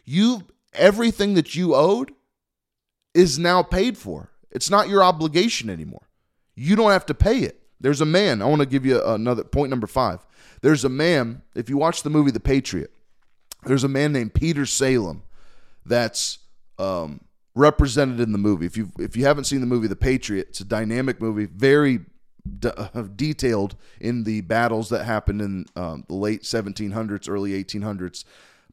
You 0.04 0.42
everything 0.74 1.34
that 1.34 1.54
you 1.54 1.74
owed 1.74 2.12
is 3.14 3.38
now 3.38 3.62
paid 3.62 3.96
for. 3.96 4.30
It's 4.50 4.70
not 4.70 4.88
your 4.88 5.02
obligation 5.02 5.70
anymore. 5.70 6.08
You 6.54 6.76
don't 6.76 6.90
have 6.90 7.06
to 7.06 7.14
pay 7.14 7.38
it. 7.38 7.60
There's 7.80 8.00
a 8.00 8.06
man, 8.06 8.42
I 8.42 8.44
want 8.44 8.60
to 8.60 8.66
give 8.66 8.86
you 8.86 9.02
another 9.02 9.42
point 9.42 9.70
number 9.70 9.86
5. 9.86 10.24
There's 10.60 10.84
a 10.84 10.88
man, 10.88 11.42
if 11.56 11.68
you 11.68 11.76
watch 11.76 12.02
the 12.02 12.10
movie 12.10 12.30
The 12.30 12.40
Patriot, 12.40 12.92
there's 13.64 13.84
a 13.84 13.88
man 13.88 14.12
named 14.12 14.34
Peter 14.34 14.66
Salem 14.66 15.22
that's 15.84 16.38
um, 16.78 17.22
represented 17.54 18.20
in 18.20 18.32
the 18.32 18.38
movie. 18.38 18.66
If 18.66 18.76
you 18.76 18.90
if 18.98 19.16
you 19.16 19.24
haven't 19.24 19.44
seen 19.44 19.60
the 19.60 19.66
movie 19.66 19.88
The 19.88 19.96
Patriot, 19.96 20.48
it's 20.50 20.60
a 20.60 20.64
dynamic 20.64 21.20
movie, 21.20 21.46
very 21.46 22.00
uh, 22.64 23.02
detailed 23.14 23.76
in 24.00 24.24
the 24.24 24.40
battles 24.42 24.88
that 24.90 25.04
happened 25.04 25.40
in 25.40 25.66
um, 25.76 26.04
the 26.08 26.14
late 26.14 26.42
1700s, 26.42 27.28
early 27.28 27.52
1800s. 27.62 28.24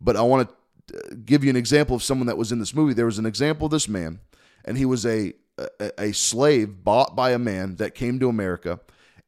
But 0.01 0.15
I 0.15 0.21
want 0.21 0.49
to 0.87 0.97
uh, 0.97 1.15
give 1.25 1.43
you 1.43 1.49
an 1.49 1.55
example 1.55 1.95
of 1.95 2.03
someone 2.03 2.27
that 2.27 2.37
was 2.37 2.51
in 2.51 2.59
this 2.59 2.73
movie. 2.73 2.93
There 2.93 3.05
was 3.05 3.19
an 3.19 3.25
example 3.25 3.65
of 3.65 3.71
this 3.71 3.87
man, 3.87 4.19
and 4.65 4.77
he 4.77 4.85
was 4.85 5.05
a 5.05 5.33
a, 5.79 6.03
a 6.05 6.11
slave 6.13 6.83
bought 6.83 7.15
by 7.15 7.31
a 7.31 7.39
man 7.39 7.75
that 7.75 7.93
came 7.93 8.19
to 8.19 8.29
America 8.29 8.79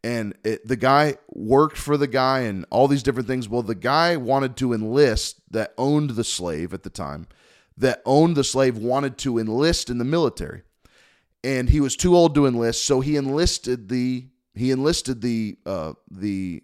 and 0.03 0.35
it, 0.43 0.67
the 0.67 0.75
guy 0.75 1.17
worked 1.29 1.77
for 1.77 1.97
the 1.97 2.07
guy 2.07 2.41
and 2.41 2.65
all 2.69 2.87
these 2.87 3.03
different 3.03 3.27
things. 3.27 3.47
Well, 3.47 3.61
the 3.61 3.75
guy 3.75 4.17
wanted 4.17 4.57
to 4.57 4.73
enlist 4.73 5.39
that 5.51 5.73
owned 5.77 6.11
the 6.11 6.23
slave 6.23 6.73
at 6.73 6.83
the 6.83 6.89
time, 6.89 7.27
that 7.77 8.01
owned 8.05 8.35
the 8.35 8.43
slave 8.43 8.77
wanted 8.77 9.17
to 9.19 9.37
enlist 9.37 9.89
in 9.89 9.97
the 9.97 10.05
military, 10.05 10.63
and 11.43 11.69
he 11.69 11.79
was 11.79 11.95
too 11.95 12.15
old 12.15 12.35
to 12.35 12.45
enlist, 12.45 12.85
so 12.85 13.01
he 13.01 13.15
enlisted 13.15 13.89
the 13.89 14.27
he 14.53 14.71
enlisted 14.71 15.21
the 15.21 15.57
uh, 15.65 15.93
the 16.09 16.63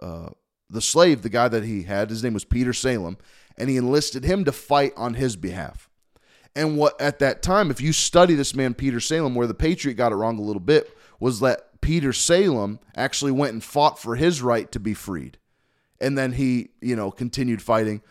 uh, 0.00 0.30
the 0.68 0.80
slave, 0.80 1.22
the 1.22 1.28
guy 1.28 1.48
that 1.48 1.64
he 1.64 1.82
had. 1.82 2.10
His 2.10 2.22
name 2.22 2.34
was 2.34 2.44
Peter 2.44 2.72
Salem, 2.72 3.16
and 3.56 3.68
he 3.68 3.76
enlisted 3.76 4.24
him 4.24 4.44
to 4.44 4.52
fight 4.52 4.92
on 4.96 5.14
his 5.14 5.36
behalf. 5.36 5.88
And 6.54 6.76
what 6.76 7.00
at 7.00 7.18
that 7.20 7.42
time, 7.42 7.70
if 7.70 7.80
you 7.80 7.92
study 7.92 8.34
this 8.34 8.54
man 8.54 8.74
Peter 8.74 9.00
Salem, 9.00 9.34
where 9.34 9.46
the 9.46 9.54
Patriot 9.54 9.94
got 9.94 10.12
it 10.12 10.16
wrong 10.16 10.38
a 10.38 10.42
little 10.42 10.60
bit, 10.60 10.94
was 11.18 11.40
that 11.40 11.80
Peter 11.80 12.12
Salem 12.12 12.78
actually 12.96 13.32
went 13.32 13.52
and 13.52 13.64
fought 13.64 13.98
for 13.98 14.16
his 14.16 14.42
right 14.42 14.70
to 14.72 14.80
be 14.80 14.94
freed. 14.94 15.38
And 16.00 16.18
then 16.18 16.32
he, 16.32 16.70
you 16.80 16.96
know, 16.96 17.10
continued 17.10 17.62
fighting. 17.62 18.02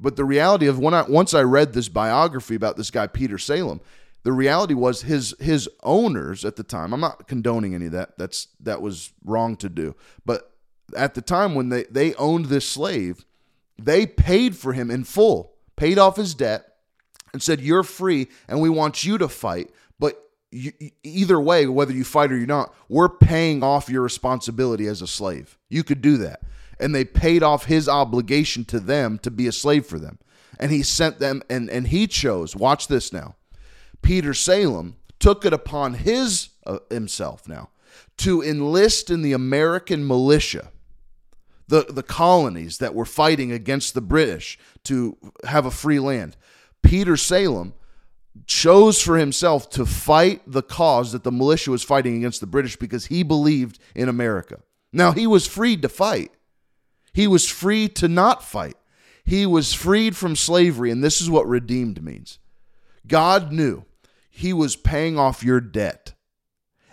But 0.00 0.16
the 0.16 0.24
reality 0.24 0.66
of 0.66 0.78
when 0.78 0.94
I 0.94 1.02
once 1.02 1.34
I 1.34 1.42
read 1.42 1.72
this 1.72 1.88
biography 1.88 2.54
about 2.54 2.76
this 2.76 2.90
guy 2.90 3.06
Peter 3.06 3.38
Salem, 3.38 3.80
the 4.22 4.32
reality 4.32 4.74
was 4.74 5.02
his 5.02 5.34
his 5.40 5.68
owners 5.82 6.44
at 6.44 6.56
the 6.56 6.62
time. 6.62 6.92
I'm 6.92 7.00
not 7.00 7.26
condoning 7.26 7.74
any 7.74 7.86
of 7.86 7.92
that. 7.92 8.18
That's 8.18 8.48
that 8.60 8.80
was 8.80 9.12
wrong 9.24 9.56
to 9.56 9.68
do. 9.68 9.94
But 10.24 10.52
at 10.96 11.14
the 11.14 11.22
time 11.22 11.54
when 11.54 11.68
they 11.68 11.84
they 11.84 12.14
owned 12.14 12.46
this 12.46 12.68
slave, 12.68 13.24
they 13.78 14.06
paid 14.06 14.56
for 14.56 14.72
him 14.72 14.90
in 14.90 15.04
full, 15.04 15.54
paid 15.76 15.98
off 15.98 16.16
his 16.16 16.34
debt, 16.34 16.74
and 17.32 17.42
said, 17.42 17.60
"You're 17.60 17.82
free, 17.82 18.28
and 18.48 18.60
we 18.60 18.68
want 18.68 19.04
you 19.04 19.18
to 19.18 19.28
fight." 19.28 19.70
But 19.98 20.22
you, 20.50 20.72
either 21.02 21.40
way, 21.40 21.66
whether 21.66 21.92
you 21.92 22.04
fight 22.04 22.32
or 22.32 22.36
you're 22.36 22.46
not, 22.46 22.74
we're 22.88 23.08
paying 23.08 23.62
off 23.62 23.88
your 23.88 24.02
responsibility 24.02 24.86
as 24.86 25.02
a 25.02 25.06
slave. 25.06 25.58
You 25.68 25.84
could 25.84 26.00
do 26.00 26.16
that, 26.18 26.42
and 26.80 26.94
they 26.94 27.04
paid 27.04 27.42
off 27.42 27.64
his 27.64 27.88
obligation 27.88 28.64
to 28.66 28.80
them 28.80 29.18
to 29.18 29.30
be 29.30 29.46
a 29.46 29.52
slave 29.52 29.86
for 29.86 29.98
them. 29.98 30.18
And 30.58 30.70
he 30.70 30.82
sent 30.82 31.18
them, 31.18 31.42
and 31.48 31.70
and 31.70 31.88
he 31.88 32.06
chose. 32.06 32.56
Watch 32.56 32.88
this 32.88 33.12
now. 33.12 33.36
Peter 34.02 34.34
Salem 34.34 34.96
took 35.18 35.44
it 35.44 35.52
upon 35.52 35.94
his 35.94 36.50
uh, 36.66 36.78
himself 36.90 37.48
now 37.48 37.70
to 38.18 38.42
enlist 38.42 39.10
in 39.10 39.22
the 39.22 39.32
American 39.32 40.06
militia 40.06 40.70
the, 41.68 41.84
the 41.88 42.02
colonies 42.02 42.78
that 42.78 42.94
were 42.94 43.04
fighting 43.04 43.52
against 43.52 43.94
the 43.94 44.00
British 44.00 44.58
to 44.84 45.16
have 45.44 45.66
a 45.66 45.70
free 45.70 45.98
land. 45.98 46.36
Peter 46.82 47.16
Salem 47.16 47.74
chose 48.46 49.00
for 49.00 49.18
himself 49.18 49.68
to 49.70 49.84
fight 49.84 50.40
the 50.46 50.62
cause 50.62 51.12
that 51.12 51.24
the 51.24 51.32
militia 51.32 51.70
was 51.70 51.82
fighting 51.82 52.16
against 52.16 52.40
the 52.40 52.46
British 52.46 52.76
because 52.76 53.06
he 53.06 53.22
believed 53.22 53.78
in 53.94 54.08
America. 54.08 54.60
Now, 54.92 55.12
he 55.12 55.26
was 55.26 55.46
freed 55.46 55.82
to 55.82 55.88
fight, 55.88 56.32
he 57.18 57.26
was 57.26 57.48
free 57.48 57.88
to 57.88 58.06
not 58.06 58.44
fight. 58.44 58.76
He 59.24 59.44
was 59.44 59.74
freed 59.74 60.16
from 60.16 60.36
slavery, 60.36 60.92
and 60.92 61.02
this 61.02 61.20
is 61.20 61.28
what 61.28 61.48
redeemed 61.48 62.00
means. 62.00 62.38
God 63.08 63.50
knew 63.50 63.84
he 64.30 64.52
was 64.52 64.76
paying 64.76 65.18
off 65.18 65.42
your 65.42 65.60
debt, 65.60 66.14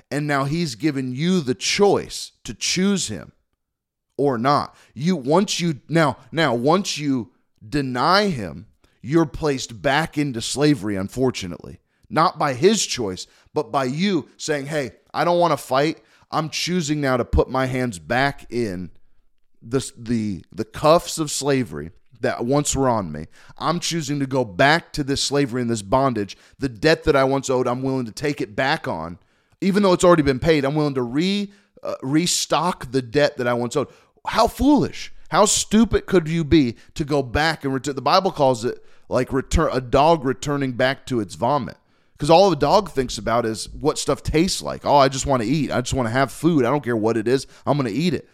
and 0.10 0.26
now 0.26 0.46
he's 0.46 0.74
given 0.74 1.14
you 1.14 1.42
the 1.42 1.54
choice 1.54 2.32
to 2.44 2.56
choose 2.56 3.08
him 3.08 3.34
or 4.18 4.40
not. 4.40 4.76
You 4.96 5.16
once 5.16 5.60
you 5.60 5.82
now 5.90 6.18
now 6.32 6.56
once 6.56 6.98
you 6.98 7.32
deny 7.64 8.30
him, 8.30 8.66
you're 9.04 9.28
placed 9.28 9.80
back 9.80 10.18
into 10.18 10.42
slavery 10.42 10.96
unfortunately. 10.96 11.82
Not 12.10 12.40
by 12.40 12.56
his 12.56 12.84
choice, 12.84 13.28
but 13.54 13.72
by 13.72 13.84
you 13.84 14.28
saying, 14.38 14.66
"Hey, 14.66 14.94
I 15.14 15.24
don't 15.24 15.40
want 15.40 15.52
to 15.52 15.58
fight. 15.58 16.02
I'm 16.32 16.50
choosing 16.50 17.00
now 17.00 17.16
to 17.16 17.26
put 17.26 17.48
my 17.48 17.68
hands 17.68 18.00
back 18.00 18.52
in 18.52 18.90
the 19.68 19.92
the 19.98 20.44
the 20.52 20.66
cuffs 20.66 21.18
of 21.18 21.32
slavery." 21.32 21.92
that 22.22 22.46
once 22.46 22.74
were 22.74 22.88
on 22.88 23.12
me. 23.12 23.28
I'm 23.58 23.80
choosing 23.80 24.22
to 24.22 24.26
go 24.26 24.46
back 24.46 24.94
to 24.94 25.04
this 25.04 25.22
slavery 25.22 25.62
and 25.62 25.70
this 25.70 25.82
bondage. 25.82 26.38
The 26.58 26.70
debt 26.70 27.04
that 27.04 27.16
I 27.16 27.26
once 27.26 27.50
owed, 27.50 27.68
I'm 27.68 27.84
willing 27.84 28.06
to 28.06 28.12
take 28.12 28.40
it 28.40 28.56
back 28.56 28.88
on, 28.88 29.20
even 29.60 29.84
though 29.84 29.92
it's 29.92 30.06
already 30.06 30.24
been 30.24 30.40
paid. 30.40 30.64
I'm 30.64 30.76
willing 30.76 30.96
to 30.96 31.04
re 31.04 31.52
uh, 31.84 31.96
restock 32.02 32.90
the 32.92 33.02
debt 33.02 33.38
that 33.38 33.48
I 33.48 33.54
once 33.54 33.76
owed 33.76 33.90
how 34.28 34.48
foolish, 34.48 35.14
how 35.30 35.46
stupid 35.46 36.06
could 36.06 36.28
you 36.28 36.44
be 36.44 36.76
to 36.96 37.04
go 37.04 37.22
back 37.22 37.64
and 37.64 37.74
return? 37.74 37.96
The 37.96 38.02
Bible 38.02 38.32
calls 38.32 38.66
it 38.66 38.84
like 39.10 39.32
return 39.32 39.70
a 39.72 39.82
dog 39.82 40.26
returning 40.26 40.74
back 40.74 41.06
to 41.08 41.20
its 41.20 41.36
vomit. 41.36 41.78
Because 42.14 42.30
all 42.30 42.52
a 42.52 42.56
dog 42.56 42.90
thinks 42.92 43.18
about 43.18 43.46
is 43.46 43.68
what 43.70 43.98
stuff 43.98 44.24
tastes 44.24 44.62
like. 44.62 44.86
Oh, 44.86 44.96
I 44.96 45.10
just 45.10 45.26
want 45.26 45.44
to 45.44 45.50
eat. 45.50 45.70
I 45.70 45.82
just 45.82 45.94
want 45.94 46.08
to 46.08 46.14
have 46.14 46.32
food. 46.32 46.64
I 46.64 46.70
don't 46.70 46.84
care 46.84 46.96
what 46.96 47.18
it 47.18 47.28
is. 47.28 47.46
I'm 47.66 47.78
going 47.78 47.94
to 47.94 48.00
eat 48.00 48.14
it. 48.14 48.30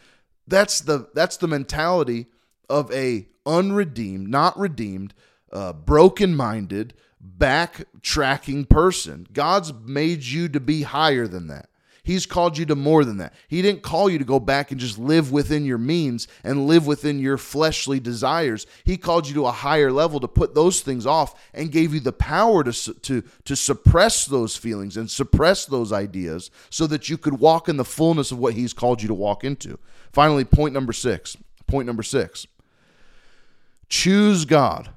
That's 0.51 0.81
the 0.81 1.07
that's 1.15 1.37
the 1.37 1.47
mentality 1.47 2.27
of 2.69 2.91
a 2.91 3.27
unredeemed, 3.45 4.27
not 4.27 4.59
redeemed, 4.59 5.13
uh, 5.51 5.73
broken-minded, 5.73 6.93
backtracking 7.37 8.67
person. 8.69 9.27
God's 9.31 9.73
made 9.73 10.23
you 10.23 10.49
to 10.49 10.59
be 10.59 10.83
higher 10.83 11.25
than 11.27 11.47
that. 11.47 11.69
He's 12.03 12.25
called 12.25 12.57
you 12.57 12.65
to 12.65 12.75
more 12.75 13.05
than 13.05 13.17
that. 13.17 13.33
He 13.47 13.61
didn't 13.61 13.83
call 13.83 14.09
you 14.09 14.17
to 14.17 14.25
go 14.25 14.39
back 14.39 14.71
and 14.71 14.79
just 14.79 14.97
live 14.97 15.31
within 15.31 15.65
your 15.65 15.77
means 15.77 16.27
and 16.43 16.65
live 16.65 16.87
within 16.87 17.19
your 17.19 17.37
fleshly 17.37 17.99
desires. 17.99 18.65
He 18.83 18.97
called 18.97 19.27
you 19.27 19.35
to 19.35 19.45
a 19.45 19.51
higher 19.51 19.91
level 19.91 20.19
to 20.19 20.27
put 20.27 20.55
those 20.55 20.81
things 20.81 21.05
off 21.05 21.39
and 21.53 21.71
gave 21.71 21.93
you 21.93 21.99
the 21.99 22.11
power 22.11 22.63
to, 22.63 22.93
to, 22.93 23.23
to 23.45 23.55
suppress 23.55 24.25
those 24.25 24.57
feelings 24.57 24.97
and 24.97 25.11
suppress 25.11 25.65
those 25.65 25.93
ideas 25.93 26.49
so 26.71 26.87
that 26.87 27.07
you 27.07 27.17
could 27.17 27.39
walk 27.39 27.69
in 27.69 27.77
the 27.77 27.85
fullness 27.85 28.31
of 28.31 28.39
what 28.39 28.55
He's 28.55 28.73
called 28.73 29.01
you 29.01 29.07
to 29.07 29.13
walk 29.13 29.43
into. 29.43 29.77
Finally, 30.11 30.45
point 30.45 30.73
number 30.73 30.93
six. 30.93 31.37
Point 31.67 31.87
number 31.87 32.03
six 32.03 32.47
choose 33.87 34.45
God. 34.45 34.89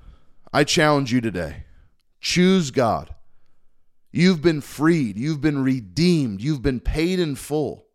I 0.53 0.63
challenge 0.63 1.13
you 1.13 1.21
today. 1.21 1.65
Choose 2.21 2.71
God. 2.71 3.13
You've 4.13 4.41
been 4.41 4.61
freed. 4.61 5.19
You've 5.19 5.41
been 5.41 5.65
redeemed. 5.65 6.41
You've 6.41 6.63
been 6.63 6.79
paid 6.79 7.19
in 7.19 7.35
full. 7.35 7.87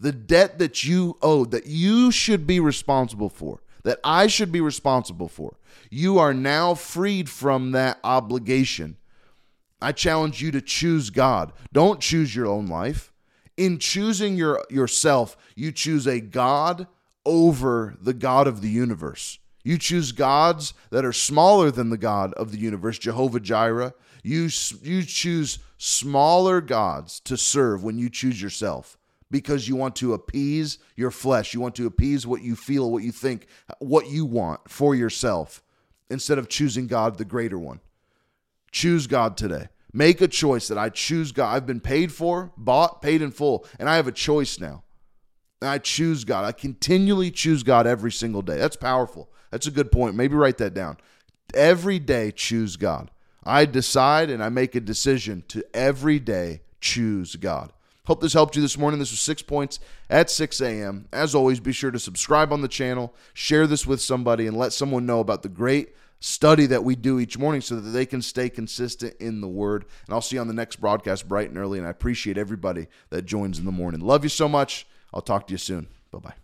The 0.00 0.10
debt 0.10 0.58
that 0.58 0.82
you 0.82 1.16
owed, 1.22 1.52
that 1.52 1.66
you 1.66 2.10
should 2.10 2.46
be 2.46 2.58
responsible 2.58 3.28
for, 3.28 3.62
that 3.84 4.00
I 4.02 4.26
should 4.26 4.50
be 4.50 4.60
responsible 4.60 5.28
for, 5.28 5.56
you 5.88 6.18
are 6.18 6.34
now 6.34 6.74
freed 6.74 7.30
from 7.30 7.70
that 7.72 8.00
obligation. 8.02 8.96
I 9.80 9.92
challenge 9.92 10.42
you 10.42 10.50
to 10.50 10.60
choose 10.60 11.10
God. 11.10 11.52
Don't 11.72 12.00
choose 12.00 12.34
your 12.34 12.46
own 12.46 12.66
life. 12.66 13.12
In 13.60 13.78
choosing 13.78 14.38
your, 14.38 14.64
yourself, 14.70 15.36
you 15.54 15.70
choose 15.70 16.06
a 16.06 16.18
God 16.18 16.86
over 17.26 17.94
the 18.00 18.14
God 18.14 18.46
of 18.46 18.62
the 18.62 18.70
universe. 18.70 19.38
You 19.62 19.76
choose 19.76 20.12
gods 20.12 20.72
that 20.88 21.04
are 21.04 21.12
smaller 21.12 21.70
than 21.70 21.90
the 21.90 21.98
God 21.98 22.32
of 22.32 22.52
the 22.52 22.58
universe, 22.58 22.98
Jehovah 22.98 23.38
Jireh. 23.38 23.92
You, 24.22 24.48
you 24.80 25.02
choose 25.02 25.58
smaller 25.76 26.62
gods 26.62 27.20
to 27.20 27.36
serve 27.36 27.84
when 27.84 27.98
you 27.98 28.08
choose 28.08 28.40
yourself 28.40 28.96
because 29.30 29.68
you 29.68 29.76
want 29.76 29.94
to 29.96 30.14
appease 30.14 30.78
your 30.96 31.10
flesh. 31.10 31.52
You 31.52 31.60
want 31.60 31.74
to 31.74 31.86
appease 31.86 32.26
what 32.26 32.40
you 32.40 32.56
feel, 32.56 32.90
what 32.90 33.02
you 33.02 33.12
think, 33.12 33.46
what 33.78 34.08
you 34.08 34.24
want 34.24 34.70
for 34.70 34.94
yourself 34.94 35.62
instead 36.08 36.38
of 36.38 36.48
choosing 36.48 36.86
God, 36.86 37.18
the 37.18 37.26
greater 37.26 37.58
one. 37.58 37.80
Choose 38.72 39.06
God 39.06 39.36
today. 39.36 39.68
Make 39.92 40.20
a 40.20 40.28
choice 40.28 40.68
that 40.68 40.78
I 40.78 40.88
choose 40.88 41.32
God. 41.32 41.54
I've 41.54 41.66
been 41.66 41.80
paid 41.80 42.12
for, 42.12 42.52
bought, 42.56 43.02
paid 43.02 43.22
in 43.22 43.30
full, 43.30 43.66
and 43.78 43.88
I 43.88 43.96
have 43.96 44.06
a 44.06 44.12
choice 44.12 44.60
now. 44.60 44.84
And 45.60 45.68
I 45.68 45.78
choose 45.78 46.24
God. 46.24 46.44
I 46.44 46.52
continually 46.52 47.30
choose 47.30 47.62
God 47.62 47.86
every 47.86 48.12
single 48.12 48.42
day. 48.42 48.56
That's 48.56 48.76
powerful. 48.76 49.30
That's 49.50 49.66
a 49.66 49.72
good 49.72 49.90
point. 49.92 50.14
Maybe 50.14 50.34
write 50.34 50.58
that 50.58 50.74
down. 50.74 50.96
Every 51.54 51.98
day, 51.98 52.30
choose 52.30 52.76
God. 52.76 53.10
I 53.42 53.64
decide 53.64 54.30
and 54.30 54.42
I 54.42 54.48
make 54.48 54.74
a 54.74 54.80
decision 54.80 55.44
to 55.48 55.64
every 55.74 56.18
day 56.18 56.62
choose 56.80 57.36
God. 57.36 57.72
Hope 58.06 58.20
this 58.20 58.32
helped 58.32 58.56
you 58.56 58.62
this 58.62 58.78
morning. 58.78 58.98
This 58.98 59.10
was 59.10 59.20
six 59.20 59.42
points 59.42 59.78
at 60.08 60.30
6 60.30 60.60
a.m. 60.60 61.06
As 61.12 61.34
always, 61.34 61.60
be 61.60 61.72
sure 61.72 61.90
to 61.90 61.98
subscribe 61.98 62.52
on 62.52 62.60
the 62.60 62.68
channel, 62.68 63.14
share 63.34 63.66
this 63.66 63.86
with 63.86 64.00
somebody, 64.00 64.46
and 64.46 64.56
let 64.56 64.72
someone 64.72 65.06
know 65.06 65.20
about 65.20 65.42
the 65.42 65.48
great 65.48 65.94
study 66.20 66.66
that 66.66 66.84
we 66.84 66.94
do 66.94 67.18
each 67.18 67.38
morning 67.38 67.60
so 67.60 67.76
that 67.76 67.90
they 67.90 68.06
can 68.06 68.22
stay 68.22 68.48
consistent 68.48 69.14
in 69.18 69.40
the 69.40 69.48
word. 69.48 69.84
And 70.06 70.14
I'll 70.14 70.20
see 70.20 70.36
you 70.36 70.40
on 70.40 70.48
the 70.48 70.54
next 70.54 70.76
broadcast 70.76 71.28
bright 71.28 71.48
and 71.48 71.58
early. 71.58 71.78
And 71.78 71.86
I 71.86 71.90
appreciate 71.90 72.38
everybody 72.38 72.86
that 73.08 73.22
joins 73.22 73.58
in 73.58 73.64
the 73.64 73.72
morning. 73.72 74.00
Love 74.00 74.24
you 74.24 74.30
so 74.30 74.48
much. 74.48 74.86
I'll 75.12 75.22
talk 75.22 75.46
to 75.48 75.52
you 75.52 75.58
soon. 75.58 75.88
Bye 76.12 76.18
bye. 76.18 76.39